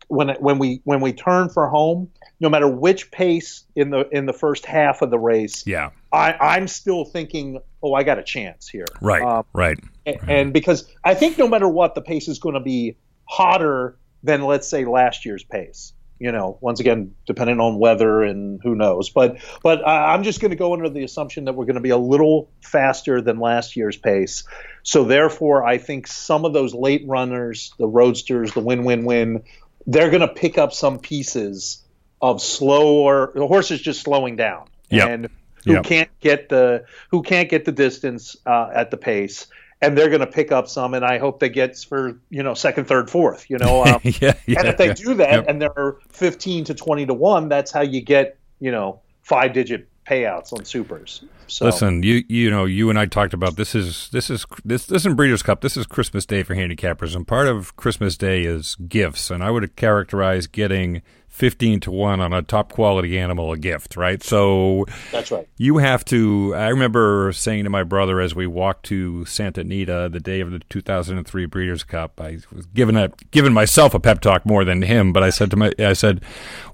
when 0.07 0.29
when 0.39 0.59
we 0.59 0.81
when 0.83 1.01
we 1.01 1.13
turn 1.13 1.49
for 1.49 1.67
home, 1.67 2.09
no 2.41 2.49
matter 2.49 2.67
which 2.67 3.11
pace 3.11 3.63
in 3.75 3.91
the 3.91 4.09
in 4.09 4.25
the 4.25 4.33
first 4.33 4.65
half 4.65 5.01
of 5.01 5.11
the 5.11 5.19
race, 5.19 5.65
Yeah. 5.65 5.91
I, 6.11 6.33
I'm 6.33 6.67
still 6.67 7.05
thinking, 7.05 7.61
oh, 7.81 7.93
I 7.93 8.03
got 8.03 8.19
a 8.19 8.23
chance 8.23 8.67
here. 8.67 8.87
Right. 8.99 9.21
Um, 9.21 9.45
right. 9.53 9.77
a- 10.05 10.19
and 10.29 10.51
because 10.51 10.85
I 11.05 11.13
think 11.13 11.37
no 11.37 11.47
matter 11.47 11.69
what, 11.69 11.95
the 11.95 12.01
pace 12.01 12.27
is 12.27 12.39
going 12.39 12.55
to 12.55 12.59
be 12.59 12.97
hotter 13.25 13.97
than 14.23 14.41
let's 14.41 14.67
say 14.67 14.83
last 14.85 15.23
year's 15.25 15.43
pace. 15.43 15.93
You 16.19 16.31
know, 16.31 16.59
once 16.61 16.79
again, 16.79 17.15
depending 17.25 17.59
on 17.59 17.79
weather 17.79 18.21
and 18.21 18.59
who 18.61 18.75
knows. 18.75 19.09
But 19.09 19.37
but 19.63 19.87
I 19.87 20.13
I'm 20.13 20.23
just 20.23 20.39
going 20.39 20.51
to 20.51 20.57
go 20.57 20.73
under 20.73 20.89
the 20.89 21.03
assumption 21.03 21.45
that 21.45 21.53
we're 21.53 21.65
going 21.65 21.75
to 21.75 21.81
be 21.81 21.89
a 21.91 21.97
little 21.97 22.49
faster 22.61 23.21
than 23.21 23.39
last 23.39 23.75
year's 23.75 23.97
pace. 23.97 24.43
So 24.83 25.03
therefore, 25.03 25.63
I 25.63 25.77
think 25.77 26.07
some 26.07 26.45
of 26.45 26.53
those 26.53 26.73
late 26.73 27.03
runners, 27.07 27.73
the 27.79 27.87
roadsters, 27.87 28.53
the 28.53 28.59
win 28.59 28.83
win 28.83 29.05
win, 29.05 29.43
they're 29.87 30.09
going 30.09 30.21
to 30.21 30.27
pick 30.27 30.57
up 30.59 30.73
some 30.73 30.99
pieces 30.99 31.80
of 32.21 32.41
slower 32.41 33.31
the 33.35 33.47
horse 33.47 33.71
is 33.71 33.81
just 33.81 34.01
slowing 34.01 34.35
down 34.35 34.65
Yep. 34.89 35.09
and 35.09 35.29
who 35.65 35.73
Yep. 35.73 35.83
can't 35.85 36.09
get 36.19 36.49
the 36.49 36.85
who 37.09 37.21
can't 37.23 37.49
get 37.49 37.65
the 37.65 37.71
distance 37.71 38.35
uh, 38.45 38.69
at 38.73 38.91
the 38.91 38.97
pace 38.97 39.47
and 39.81 39.97
they're 39.97 40.09
going 40.09 40.19
to 40.21 40.27
pick 40.27 40.51
up 40.51 40.67
some 40.67 40.93
and 40.93 41.03
i 41.05 41.17
hope 41.17 41.39
they 41.39 41.49
get 41.49 41.77
for 41.77 42.19
you 42.29 42.43
know 42.43 42.53
second 42.53 42.85
third 42.85 43.09
fourth 43.09 43.49
you 43.49 43.57
know 43.57 43.83
um, 43.85 43.99
yeah, 44.03 44.33
yeah. 44.45 44.59
and 44.59 44.67
if 44.67 44.77
they 44.77 44.87
yeah. 44.87 44.93
do 44.93 45.13
that 45.15 45.31
Yep. 45.31 45.45
and 45.47 45.61
they're 45.61 45.95
15 46.09 46.65
to 46.65 46.73
20 46.73 47.05
to 47.07 47.13
1 47.13 47.49
that's 47.49 47.71
how 47.71 47.81
you 47.81 48.01
get 48.01 48.37
you 48.59 48.71
know 48.71 48.99
five 49.23 49.53
digit 49.53 49.87
payouts 50.07 50.51
on 50.51 50.65
supers 50.65 51.23
so 51.47 51.65
Listen, 51.65 52.01
you 52.01 52.23
you 52.29 52.49
know, 52.49 52.63
you 52.63 52.89
and 52.89 52.97
I 52.97 53.07
talked 53.07 53.33
about 53.33 53.57
this 53.57 53.75
is 53.75 54.07
this 54.13 54.29
is 54.29 54.45
this 54.63 54.85
this 54.85 55.01
isn't 55.01 55.15
Breeders' 55.15 55.43
Cup. 55.43 55.59
This 55.59 55.75
is 55.75 55.85
Christmas 55.85 56.25
Day 56.25 56.43
for 56.43 56.55
handicappers, 56.55 57.13
and 57.13 57.27
part 57.27 57.49
of 57.49 57.75
Christmas 57.75 58.15
Day 58.15 58.43
is 58.43 58.75
gifts. 58.87 59.29
And 59.29 59.43
I 59.43 59.51
would 59.51 59.75
characterize 59.75 60.47
getting 60.47 61.01
fifteen 61.31 61.79
to 61.79 61.91
one 61.91 62.21
on 62.21 62.33
a 62.33 62.43
top 62.43 62.71
quality 62.71 63.17
animal 63.17 63.51
a 63.51 63.57
gift, 63.57 63.95
right? 63.95 64.21
So 64.21 64.85
that's 65.11 65.31
right 65.31 65.47
you 65.61 65.77
have 65.77 66.03
to. 66.03 66.55
I 66.55 66.69
remember 66.69 67.31
saying 67.33 67.65
to 67.65 67.69
my 67.69 67.83
brother 67.83 68.19
as 68.19 68.33
we 68.33 68.47
walked 68.47 68.87
to 68.87 69.25
Santa 69.25 69.61
Anita 69.61 70.09
the 70.11 70.19
day 70.19 70.39
of 70.39 70.49
the 70.49 70.57
2003 70.57 71.45
Breeders' 71.45 71.83
Cup, 71.83 72.19
I 72.19 72.39
was 72.51 72.65
giving 72.65 72.95
a 72.95 73.11
giving 73.29 73.53
myself 73.53 73.93
a 73.93 73.99
pep 73.99 74.21
talk 74.21 74.43
more 74.43 74.65
than 74.65 74.81
him, 74.81 75.13
but 75.13 75.21
I 75.21 75.29
said 75.29 75.51
to 75.51 75.57
my, 75.57 75.71
I 75.77 75.93
said, 75.93 76.21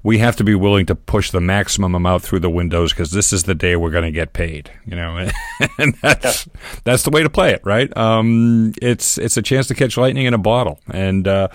we 0.04 0.20
have 0.20 0.38
to 0.38 0.46
be 0.46 0.56
willing 0.56 0.86
to 0.86 0.96
push 0.96 1.32
the 1.32 1.42
maximum 1.42 1.96
amount 1.96 2.24
through 2.24 2.40
the 2.40 2.50
windows 2.50 2.94
because 2.94 3.12
this 3.12 3.34
is 3.34 3.44
the 3.44 3.56
day 3.56 3.76
we're 3.76 3.92
going 3.92 4.06
to 4.06 4.12
get 4.12 4.32
paid, 4.32 4.72
you 4.86 4.96
know, 4.96 5.18
and 5.78 5.94
that's 5.96 6.48
that's 6.86 7.04
the 7.04 7.10
way 7.10 7.24
to 7.24 7.30
play 7.30 7.52
it, 7.52 7.60
right? 7.66 7.96
Um, 7.98 8.72
it's 8.82 9.18
it's 9.18 9.36
a 9.36 9.42
chance 9.42 9.68
to 9.68 9.76
catch 9.76 9.98
lightning 9.98 10.28
in 10.28 10.34
a 10.34 10.38
bottle, 10.38 10.80
and 10.88 11.28
uh, 11.28 11.50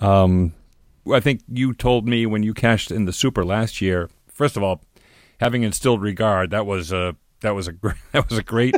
um, 0.00 0.54
I 1.12 1.20
think 1.20 1.42
you 1.48 1.72
told 1.74 2.08
me 2.08 2.26
when 2.26 2.42
you 2.42 2.54
cashed 2.54 2.90
in 2.90 3.04
the 3.04 3.12
Super 3.12 3.44
last 3.44 3.80
year. 3.80 4.10
First 4.28 4.56
of 4.56 4.62
all, 4.62 4.80
having 5.40 5.62
instilled 5.62 6.02
regard, 6.02 6.50
that 6.50 6.66
was 6.66 6.92
a 6.92 7.16
that 7.40 7.54
was 7.54 7.68
a 7.68 7.72
that 8.12 8.28
was 8.28 8.38
a 8.38 8.42
great 8.42 8.74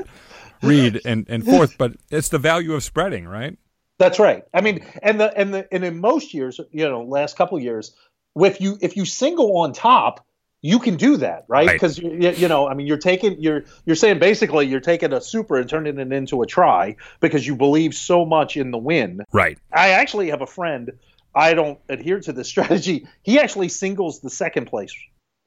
read, 0.62 1.00
and 1.04 1.26
and 1.28 1.44
fourth, 1.44 1.78
but 1.78 1.96
it's 2.10 2.28
the 2.28 2.38
value 2.38 2.74
of 2.74 2.84
spreading, 2.84 3.26
right? 3.26 3.56
That's 3.98 4.18
right. 4.18 4.44
I 4.54 4.60
mean, 4.60 4.84
and 5.02 5.20
the 5.20 5.36
and 5.36 5.52
the 5.52 5.68
and 5.72 5.84
in 5.84 6.00
most 6.00 6.32
years, 6.32 6.60
you 6.70 6.88
know, 6.88 7.02
last 7.02 7.36
couple 7.36 7.58
of 7.58 7.64
years, 7.64 7.94
if 8.36 8.60
you 8.60 8.78
if 8.80 8.96
you 8.96 9.04
single 9.04 9.58
on 9.58 9.72
top, 9.72 10.24
you 10.60 10.78
can 10.78 10.96
do 10.96 11.16
that, 11.18 11.44
right? 11.48 11.66
Right. 11.66 11.72
Because 11.72 11.98
you, 11.98 12.30
you 12.30 12.48
know, 12.48 12.68
I 12.68 12.74
mean, 12.74 12.86
you're 12.86 12.96
taking 12.96 13.40
you're 13.40 13.64
you're 13.84 13.96
saying 13.96 14.18
basically 14.18 14.66
you're 14.66 14.80
taking 14.80 15.12
a 15.12 15.20
super 15.20 15.56
and 15.56 15.68
turning 15.68 15.98
it 15.98 16.12
into 16.12 16.42
a 16.42 16.46
try 16.46 16.96
because 17.20 17.46
you 17.46 17.56
believe 17.56 17.94
so 17.94 18.24
much 18.24 18.56
in 18.56 18.70
the 18.70 18.78
win. 18.78 19.22
Right. 19.32 19.58
I 19.72 19.90
actually 19.90 20.30
have 20.30 20.42
a 20.42 20.46
friend. 20.46 20.92
I 21.38 21.54
don't 21.54 21.78
adhere 21.88 22.20
to 22.20 22.32
this 22.32 22.48
strategy. 22.54 23.06
He 23.22 23.38
actually 23.38 23.68
singles 23.68 24.20
the 24.20 24.30
second 24.30 24.66
place 24.66 24.94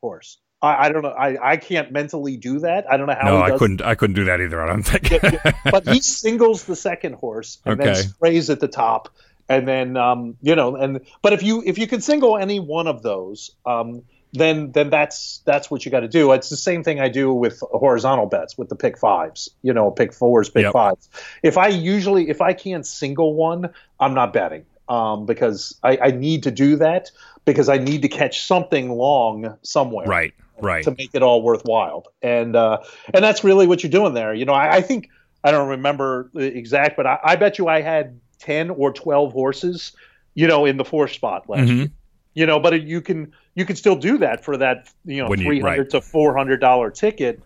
horse. 0.02 0.38
I, 0.62 0.86
I 0.86 0.92
don't 0.92 1.02
know. 1.02 1.10
I, 1.10 1.54
I 1.54 1.58
can't 1.58 1.92
mentally 1.92 2.38
do 2.38 2.60
that. 2.60 2.90
I 2.90 2.98
don't 2.98 3.08
know 3.08 3.16
how. 3.20 3.30
No, 3.30 3.42
I 3.42 3.58
couldn't. 3.58 3.82
I 3.82 3.96
couldn't 3.96 4.16
do 4.16 4.26
that 4.26 4.40
either. 4.40 4.62
I 4.62 4.68
don't 4.68 4.84
think. 4.84 5.54
but 5.72 5.88
he 5.88 6.02
singles 6.02 6.64
the 6.64 6.76
second 6.76 7.16
horse 7.16 7.58
and 7.66 7.80
then 7.80 7.96
sprays 7.96 8.50
at 8.50 8.60
the 8.60 8.68
top 8.68 9.10
and 9.50 9.68
then 9.68 9.98
um, 9.98 10.38
you 10.42 10.56
know 10.56 10.76
and 10.76 11.02
but 11.22 11.34
if 11.34 11.44
you 11.44 11.62
if 11.66 11.78
you 11.78 11.88
can 11.88 12.02
single 12.02 12.38
any 12.38 12.60
one 12.60 12.88
of 12.88 13.04
those 13.04 13.52
um, 13.66 14.04
then 14.34 14.72
then 14.72 14.90
that's 14.90 15.42
that's 15.46 15.70
what 15.70 15.84
you 15.84 15.92
got 15.92 16.00
to 16.02 16.08
do 16.08 16.32
it's 16.32 16.50
the 16.50 16.58
same 16.58 16.84
thing 16.84 17.02
i 17.02 17.10
do 17.10 17.34
with 17.34 17.62
horizontal 17.72 18.26
bets 18.26 18.58
with 18.58 18.70
the 18.70 18.76
pick 18.76 18.98
fives 18.98 19.50
you 19.62 19.74
know 19.74 19.92
pick 19.92 20.14
fours 20.14 20.50
pick 20.50 20.64
Yep. 20.64 20.74
fives 20.74 21.10
if 21.44 21.58
i 21.58 21.68
usually 21.68 22.30
if 22.30 22.40
i 22.40 22.54
can't 22.54 22.86
single 22.86 23.34
one 23.34 23.74
i'm 24.00 24.14
not 24.14 24.32
betting 24.32 24.66
um, 24.92 25.26
because 25.26 25.80
I, 25.84 25.98
I 26.02 26.12
need 26.12 26.44
to 26.44 26.52
do 26.52 26.76
that 26.76 27.10
because 27.46 27.70
i 27.70 27.78
need 27.78 28.02
to 28.04 28.08
catch 28.10 28.36
something 28.46 28.92
long 28.92 29.58
somewhere 29.64 30.06
right. 30.06 30.34
Right. 30.60 30.84
to 30.84 30.92
make 30.92 31.10
it 31.14 31.24
all 31.24 31.42
worthwhile. 31.42 32.06
And 32.22 32.56
uh, 32.56 32.78
and 33.16 33.24
that's 33.24 33.44
really 33.44 33.66
what 33.66 33.82
you're 33.82 33.90
doing 34.00 34.14
there. 34.14 34.32
You 34.32 34.46
know, 34.46 34.54
I, 34.54 34.76
I 34.76 34.82
think 34.82 35.10
I 35.44 35.50
don't 35.50 35.70
remember 35.70 36.30
the 36.36 36.56
exact, 36.56 36.96
but 36.98 37.08
I, 37.08 37.18
I 37.24 37.36
bet 37.36 37.58
you 37.58 37.68
I 37.68 37.82
had 37.82 38.20
ten 38.38 38.70
or 38.70 38.94
twelve 38.94 39.34
horses, 39.34 39.94
you 40.36 40.46
know, 40.48 40.66
in 40.66 40.78
the 40.78 40.86
fourth 40.86 41.14
spot 41.14 41.50
last 41.50 41.70
Mhm. 41.70 41.78
year. 41.78 41.92
You 42.36 42.46
know, 42.46 42.60
but 42.60 42.80
you 42.84 43.02
can 43.02 43.32
you 43.56 43.66
can 43.66 43.76
still 43.76 43.96
do 43.96 44.20
that 44.20 44.46
for 44.46 44.56
that 44.58 44.88
you 45.04 45.24
know 45.24 45.30
When 45.30 45.40
you- 45.40 45.46
three 45.48 45.60
hundred 45.62 45.80
right. 45.80 45.90
to 45.92 46.02
four 46.02 46.38
hundred 46.38 46.60
dollar 46.62 46.92
ticket. 46.92 47.42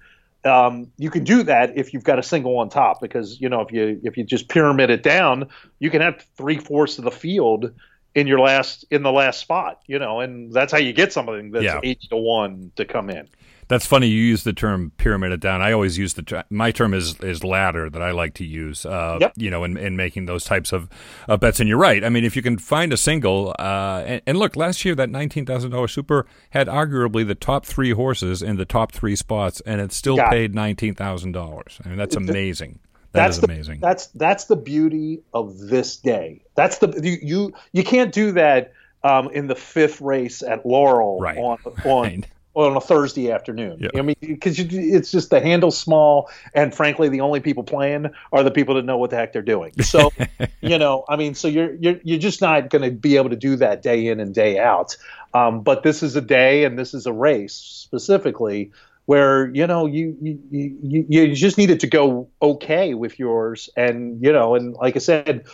Um, 0.45 0.91
you 0.97 1.09
can 1.09 1.23
do 1.23 1.43
that 1.43 1.75
if 1.75 1.93
you've 1.93 2.03
got 2.03 2.19
a 2.19 2.23
single 2.23 2.57
on 2.59 2.69
top 2.69 3.01
because 3.01 3.41
you 3.41 3.49
know 3.49 3.61
if 3.61 3.71
you 3.71 3.99
if 4.03 4.15
you 4.15 4.23
just 4.23 4.47
pyramid 4.47 4.89
it 4.89 5.01
down, 5.03 5.49
you 5.79 5.89
can 5.89 6.01
have 6.01 6.25
three 6.37 6.57
fourths 6.57 6.97
of 6.99 7.03
the 7.03 7.11
field 7.11 7.71
in 8.13 8.27
your 8.27 8.39
last 8.39 8.85
in 8.91 9.03
the 9.03 9.11
last 9.11 9.39
spot. 9.39 9.81
You 9.87 9.99
know, 9.99 10.19
and 10.19 10.53
that's 10.53 10.71
how 10.71 10.77
you 10.77 10.93
get 10.93 11.11
something 11.11 11.51
that's 11.51 11.65
Yeah. 11.65 11.79
eighty 11.83 12.07
to 12.09 12.17
one 12.17 12.71
to 12.75 12.85
come 12.85 13.09
in. 13.09 13.27
That's 13.67 13.85
funny. 13.85 14.07
You 14.07 14.21
use 14.21 14.43
the 14.43 14.53
term 14.53 14.91
pyramid 14.97 15.31
it 15.31 15.39
down. 15.39 15.61
I 15.61 15.71
always 15.71 15.97
use 15.97 16.13
the 16.13 16.21
ter- 16.21 16.43
my 16.49 16.71
term 16.71 16.93
is 16.93 17.19
is 17.21 17.43
ladder 17.43 17.89
that 17.89 18.01
I 18.01 18.11
like 18.11 18.35
to 18.35 18.45
use. 18.45 18.85
Uh, 18.85 19.17
Yep. 19.21 19.33
You 19.37 19.49
know, 19.49 19.63
in, 19.63 19.77
in 19.77 19.95
making 19.95 20.25
those 20.25 20.43
types 20.43 20.71
of 20.73 20.89
uh, 21.29 21.37
bets. 21.37 21.59
And 21.59 21.67
you're 21.69 21.77
right. 21.77 22.03
I 22.03 22.09
mean, 22.09 22.23
if 22.23 22.35
you 22.35 22.41
can 22.41 22.57
find 22.57 22.91
a 22.93 22.97
single, 22.97 23.55
uh, 23.57 24.03
and, 24.05 24.21
and 24.27 24.37
look, 24.37 24.55
last 24.55 24.83
year 24.85 24.93
that 24.95 25.09
nineteen 25.09 25.45
thousand 25.45 25.71
dollars 25.71 25.93
super 25.93 26.25
had 26.51 26.67
arguably 26.67 27.25
the 27.25 27.35
top 27.35 27.65
three 27.65 27.91
horses 27.91 28.41
in 28.41 28.57
the 28.57 28.65
top 28.65 28.91
three 28.91 29.15
spots, 29.15 29.61
and 29.65 29.81
it 29.81 29.91
still 29.93 30.17
Got 30.17 30.31
paid 30.31 30.53
nineteen 30.53 30.93
thousand 30.95 31.31
dollars. 31.31 31.79
I 31.83 31.89
mean, 31.89 31.97
that's 31.97 32.15
amazing. 32.15 32.79
That 33.13 33.27
that's 33.27 33.37
the, 33.39 33.45
amazing. 33.45 33.79
That's 33.79 34.07
that's 34.07 34.45
the 34.45 34.57
beauty 34.57 35.21
of 35.33 35.57
this 35.57 35.95
day. 35.95 36.41
That's 36.55 36.79
the 36.79 36.99
you 37.01 37.17
you, 37.21 37.53
you 37.71 37.83
can't 37.83 38.11
do 38.11 38.33
that 38.33 38.73
um, 39.03 39.29
in 39.29 39.47
the 39.47 39.55
fifth 39.55 40.01
race 40.01 40.43
at 40.43 40.65
Laurel 40.65 41.19
Right. 41.21 41.37
on 41.37 41.57
on 41.85 42.03
Right. 42.03 42.25
On 42.55 42.75
a 42.77 42.81
Thursday 42.81 43.31
afternoon. 43.31 43.79
I 43.95 44.01
mean, 44.01 44.15
because 44.21 44.57
it's 44.59 45.11
just 45.11 45.29
the 45.29 45.41
handle 45.41 45.71
small, 45.71 46.29
and 46.53 46.73
frankly, 46.73 47.09
the 47.09 47.21
only 47.21 47.41
people 47.41 47.63
playing 47.63 48.07
are 48.31 48.43
the 48.43 48.51
people 48.51 48.75
that 48.75 48.85
know 48.85 48.97
what 48.97 49.09
the 49.09 49.17
heck 49.17 49.33
they're 49.33 49.41
doing. 49.41 49.73
So, 49.81 50.11
you 50.61 50.77
know, 50.77 51.03
I 51.07 51.17
mean, 51.17 51.35
so 51.35 51.47
you're 51.47 51.73
you're 51.75 51.99
you're 52.03 52.19
just 52.19 52.41
not 52.41 52.69
going 52.69 52.83
to 52.83 52.91
be 52.91 53.17
able 53.17 53.29
to 53.29 53.35
do 53.35 53.57
that 53.57 53.81
day 53.81 54.07
in 54.07 54.19
and 54.19 54.33
day 54.33 54.57
out. 54.57 54.97
Um, 55.33 55.61
but 55.61 55.83
this 55.83 56.01
is 56.01 56.15
a 56.15 56.21
day, 56.21 56.63
and 56.63 56.79
this 56.79 56.93
is 56.93 57.05
a 57.05 57.13
race 57.13 57.53
specifically 57.53 58.71
where 59.05 59.53
you 59.53 59.67
know 59.67 59.85
you 59.85 60.17
you, 60.21 60.39
you 60.49 61.05
you 61.09 61.35
just 61.35 61.57
needed 61.57 61.81
to 61.81 61.87
go 61.87 62.29
okay 62.41 62.93
with 62.93 63.19
yours, 63.19 63.69
and 63.75 64.23
you 64.23 64.31
know, 64.31 64.55
and 64.55 64.73
like 64.73 64.95
I 64.95 64.99
said. 64.99 65.45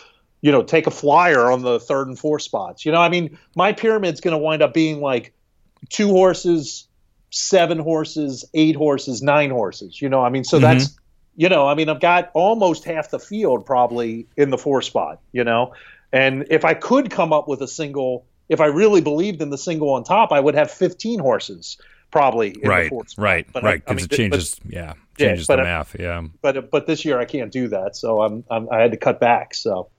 You 0.43 0.51
know, 0.51 0.63
take 0.63 0.87
a 0.87 0.91
flyer 0.91 1.51
on 1.51 1.61
the 1.61 1.79
third 1.79 2.07
and 2.07 2.17
fourth 2.17 2.41
spots. 2.41 2.83
You 2.83 2.91
know, 2.91 2.99
I 2.99 3.09
mean, 3.09 3.37
my 3.55 3.73
pyramid's 3.73 4.21
going 4.21 4.31
to 4.31 4.39
wind 4.39 4.63
up 4.63 4.73
being 4.73 4.99
like 4.99 5.35
two 5.89 6.09
horses, 6.09 6.87
seven 7.31 7.79
horses, 7.79 8.45
eight 8.53 8.75
horses, 8.75 9.21
nine 9.21 9.49
horses. 9.49 10.01
You 10.01 10.09
know, 10.09 10.21
I 10.21 10.29
mean, 10.29 10.43
so 10.43 10.57
mm-hmm. 10.57 10.77
that's 10.77 10.97
you 11.35 11.49
know, 11.49 11.65
I 11.65 11.75
mean, 11.75 11.89
I've 11.89 12.01
got 12.01 12.29
almost 12.33 12.83
half 12.83 13.09
the 13.09 13.19
field 13.19 13.65
probably 13.65 14.27
in 14.37 14.49
the 14.49 14.57
four 14.57 14.81
spot. 14.81 15.19
You 15.31 15.43
know, 15.43 15.73
and 16.13 16.45
if 16.49 16.65
I 16.65 16.73
could 16.73 17.09
come 17.09 17.33
up 17.33 17.47
with 17.47 17.61
a 17.61 17.67
single, 17.67 18.25
if 18.49 18.61
I 18.61 18.67
really 18.67 19.01
believed 19.01 19.41
in 19.41 19.49
the 19.49 19.57
single 19.57 19.89
on 19.91 20.03
top, 20.03 20.31
I 20.31 20.39
would 20.39 20.55
have 20.55 20.69
15 20.69 21.19
horses 21.19 21.77
probably 22.11 22.49
in 22.49 22.61
the 22.61 22.69
right. 22.69 22.87
spot. 22.87 23.13
Right. 23.17 23.47
But 23.51 23.63
right. 23.63 23.81
I 23.87 23.93
Because 23.93 23.95
mean, 23.95 24.05
it 24.11 24.17
changes. 24.17 24.61
yeah. 24.67 24.93
yeah, 25.17 25.27
changes 25.27 25.47
but 25.47 25.55
the 25.55 25.63
math. 25.63 25.95
Yeah. 25.97 26.23
But 26.41 26.69
but 26.69 26.85
this 26.85 27.05
year 27.05 27.19
I 27.19 27.25
can't 27.25 27.51
do 27.51 27.69
that, 27.69 27.95
so 27.95 28.21
I'm, 28.21 28.43
I'm 28.51 28.69
I 28.69 28.79
had 28.79 28.91
to 28.91 28.97
cut 28.97 29.19
back. 29.19 29.55
So 29.55 29.89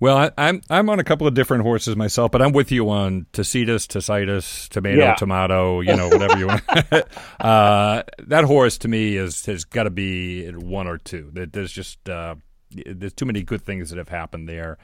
Well, 0.00 0.16
I, 0.16 0.30
I'm 0.38 0.62
I'm 0.70 0.88
on 0.88 0.98
a 0.98 1.04
couple 1.04 1.26
of 1.26 1.34
different 1.34 1.62
horses 1.62 1.94
myself, 1.94 2.30
but 2.30 2.40
I'm 2.40 2.52
with 2.52 2.72
you 2.72 2.88
on 2.88 3.26
Tacitus, 3.32 3.86
Tacitus, 3.86 4.68
tomato, 4.70 4.98
Yeah. 4.98 5.14
tomato, 5.14 5.80
you 5.80 5.94
know, 5.94 6.08
whatever 6.08 6.38
you 6.38 6.46
want. 6.46 6.62
uh, 7.40 8.02
that 8.26 8.44
horse 8.44 8.78
to 8.78 8.88
me 8.88 9.16
is 9.16 9.44
has 9.46 9.64
got 9.64 9.84
to 9.84 9.90
be 9.90 10.48
one 10.52 10.86
or 10.86 10.96
two. 10.98 11.30
There- 11.32 11.46
There's 11.46 11.70
just 11.72 12.08
uh, 12.08 12.36
there's 12.86 13.12
too 13.12 13.26
many 13.26 13.42
good 13.42 13.62
things 13.62 13.90
that 13.90 13.98
have 13.98 14.08
happened 14.08 14.48
there. 14.48 14.78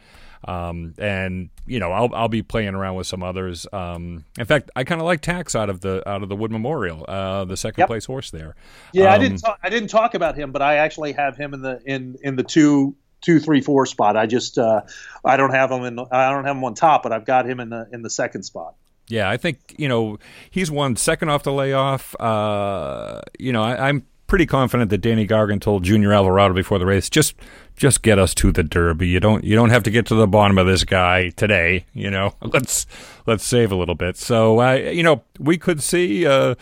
Um, 0.46 0.92
and 0.98 1.48
you 1.66 1.80
know, 1.80 1.92
I'll 1.92 2.14
I'll 2.14 2.28
be 2.28 2.42
playing 2.42 2.74
around 2.74 2.96
with 2.96 3.06
some 3.06 3.22
others. 3.22 3.66
Um, 3.72 4.26
in 4.38 4.44
fact, 4.44 4.70
I 4.76 4.84
kind 4.84 5.00
of 5.00 5.06
like 5.06 5.22
Tax 5.22 5.56
out 5.56 5.70
of 5.70 5.80
the 5.80 6.06
out 6.06 6.22
of 6.22 6.28
the 6.28 6.36
Wood 6.36 6.50
Memorial, 6.50 7.04
uh, 7.08 7.46
the 7.46 7.56
second 7.56 7.80
Yep. 7.82 7.88
place 7.88 8.04
horse 8.04 8.30
there. 8.30 8.54
yeah, 8.92 9.12
I 9.12 9.16
Um, 9.16 9.22
didn't 9.22 9.38
talk, 9.38 9.58
I 9.62 9.70
didn't 9.70 9.88
talk 9.88 10.14
about 10.14 10.36
him, 10.36 10.52
but 10.52 10.60
I 10.60 10.76
actually 10.76 11.12
have 11.12 11.36
him 11.38 11.54
in 11.54 11.62
the 11.62 11.80
in 11.86 12.16
in 12.22 12.36
the 12.36 12.42
two 12.42 12.94
two 13.20 13.40
three 13.40 13.60
four 13.60 13.86
spot. 13.86 14.16
I 14.16 14.26
just 14.26 14.58
uh, 14.58 14.82
I 15.24 15.36
don't 15.36 15.52
have 15.52 15.70
him 15.70 15.84
in 15.84 15.98
I 15.98 16.30
don't 16.30 16.44
have 16.44 16.56
him 16.56 16.64
on 16.64 16.74
top, 16.74 17.02
but 17.02 17.12
I've 17.12 17.24
got 17.24 17.48
him 17.48 17.60
in 17.60 17.70
the 17.70 17.88
in 17.92 18.02
the 18.02 18.10
second 18.10 18.44
spot. 18.44 18.74
Yeah, 19.08 19.30
I 19.30 19.36
think 19.36 19.74
you 19.78 19.88
know 19.88 20.18
he's 20.50 20.70
won 20.70 20.96
second 20.96 21.28
off 21.28 21.42
the 21.42 21.52
layoff. 21.52 22.14
Uh, 22.20 23.22
you 23.38 23.52
know, 23.52 23.62
I, 23.62 23.88
I'm 23.88 24.04
pretty 24.26 24.46
confident 24.46 24.90
that 24.90 24.98
Danny 24.98 25.26
Gargan 25.26 25.60
told 25.60 25.84
Junior 25.84 26.12
Alvarado 26.12 26.54
before 26.54 26.78
the 26.78 26.86
race, 26.86 27.08
just 27.08 27.34
just 27.76 28.02
get 28.02 28.18
us 28.18 28.34
to 28.34 28.52
the 28.52 28.62
Derby. 28.62 29.08
You 29.08 29.20
don't 29.20 29.44
you 29.44 29.54
don't 29.54 29.70
have 29.70 29.82
to 29.84 29.90
get 29.90 30.06
to 30.06 30.14
the 30.14 30.26
bottom 30.26 30.58
of 30.58 30.66
this 30.66 30.84
guy 30.84 31.30
today. 31.30 31.86
You 31.92 32.10
know, 32.10 32.34
let's 32.42 32.86
let's 33.26 33.44
save 33.44 33.72
a 33.72 33.76
little 33.76 33.94
bit. 33.94 34.16
So 34.16 34.58
I, 34.58 34.76
you 34.76 35.02
know, 35.02 35.22
we 35.38 35.58
could 35.58 35.82
see 35.82 36.26
uh, 36.26 36.54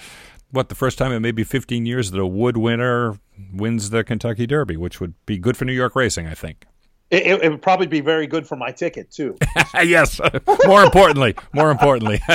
what 0.55 0.69
the 0.69 0.75
first 0.75 0.97
time 0.99 1.13
in 1.13 1.21
maybe 1.21 1.45
15 1.45 1.85
years 1.85 2.11
that 2.13 2.21
a 2.21 2.27
Wood 2.27 2.57
winner 2.57 3.19
wins 3.53 3.91
the 3.91 4.05
Kentucky 4.05 4.47
Derby, 4.47 4.77
which 4.77 5.01
would 5.01 5.15
be 5.27 5.39
good 5.39 5.57
for 5.57 5.65
New 5.65 5.73
York 5.73 5.97
racing, 5.97 6.27
I 6.27 6.35
think. 6.35 6.67
It, 7.11 7.27
it, 7.27 7.43
it 7.43 7.51
would 7.51 7.63
probably 7.63 7.87
be 7.87 8.01
very 8.01 8.27
good 8.27 8.47
for 8.47 8.57
my 8.57 8.71
ticket 8.71 9.11
too. 9.11 9.37
yes. 9.75 10.21
more 10.67 10.85
importantly, 10.85 11.35
more 11.53 11.71
importantly. 11.71 12.21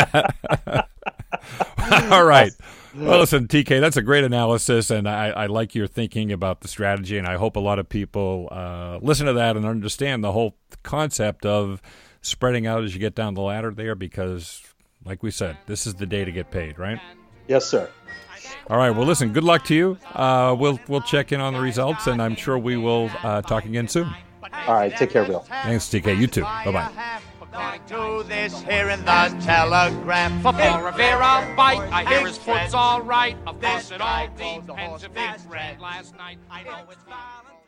All 1.92 2.26
right. 2.26 2.52
Well, 2.96 3.20
listen, 3.20 3.48
TK, 3.48 3.80
that's 3.80 3.98
a 3.98 4.02
great 4.02 4.24
analysis, 4.24 4.90
and 4.90 5.08
I, 5.08 5.30
I 5.30 5.46
like 5.46 5.76
your 5.76 5.88
thinking 5.88 6.32
about 6.32 6.62
the 6.62 6.68
strategy, 6.68 7.18
and 7.18 7.28
I 7.28 7.38
hope 7.38 7.56
a 7.56 7.60
lot 7.60 7.78
of 7.78 7.88
people 7.88 8.50
uh, 8.52 8.98
listen 9.02 9.28
to 9.28 9.34
that 9.34 9.56
and 9.56 9.66
understand 9.66 10.24
the 10.24 10.32
whole 10.32 10.56
concept 10.82 11.46
of 11.46 11.82
spreading 12.22 12.66
out 12.66 12.84
as 12.84 12.94
you 12.96 13.00
get 13.00 13.14
down 13.14 13.36
the 13.36 13.42
ladder 13.42 13.72
there, 13.72 13.94
because, 13.94 14.64
like 15.06 15.22
we 15.22 15.30
said, 15.30 15.58
this 15.68 15.86
is 15.86 15.96
the 15.96 16.08
day 16.08 16.26
to 16.26 16.32
get 16.32 16.50
paid, 16.50 16.80
right? 16.80 17.00
Yes, 17.50 17.66
sir. 17.66 17.90
All 18.70 18.78
right. 18.78 18.92
Well, 18.92 19.08
listen. 19.08 19.34
Good 19.34 19.44
luck 19.44 19.66
to 19.66 19.76
you. 19.76 19.98
Uh, 20.14 20.56
we'll 20.58 20.80
we'll 20.88 21.02
check 21.02 21.32
in 21.32 21.42
on 21.42 21.54
the 21.54 21.60
results, 21.60 22.06
and 22.06 22.22
I'm 22.22 22.36
sure 22.36 22.60
we 22.60 22.78
will 22.78 23.10
uh, 23.24 23.42
talk 23.42 23.66
again 23.66 23.88
soon. 23.88 24.08
All 24.68 24.76
right, 24.76 24.96
take 24.96 25.10
care, 25.10 25.26
Bill. 25.26 25.40
Thanks, 25.40 25.86
TK. 25.86 26.16
You 26.20 26.28
too. 26.28 26.44
Bye 26.44 26.72
bye. 26.72 27.20
According 27.42 27.86
to 27.88 28.24
this 28.30 28.62
here 28.62 28.90
in 28.90 29.00
the 29.00 29.36
telegraph. 29.42 30.42
For 30.44 30.54
Paul 30.54 30.84
Revere 30.84 31.56
bite, 31.56 31.90
I 31.92 32.06
hear 32.06 32.28
his 32.28 32.38
foot's 32.38 32.76
all 32.76 33.02
right. 33.02 33.36
Of 33.48 33.60
course, 33.60 33.90
it 33.90 34.00
all 34.00 34.28
depends 34.28 35.04
if 35.04 35.12
he 35.16 35.50
read 35.50 35.80
last 35.80 36.16
night. 36.16 36.38
I 36.52 36.62
know 36.62 36.86
it's 36.92 37.04
violent. 37.04 37.59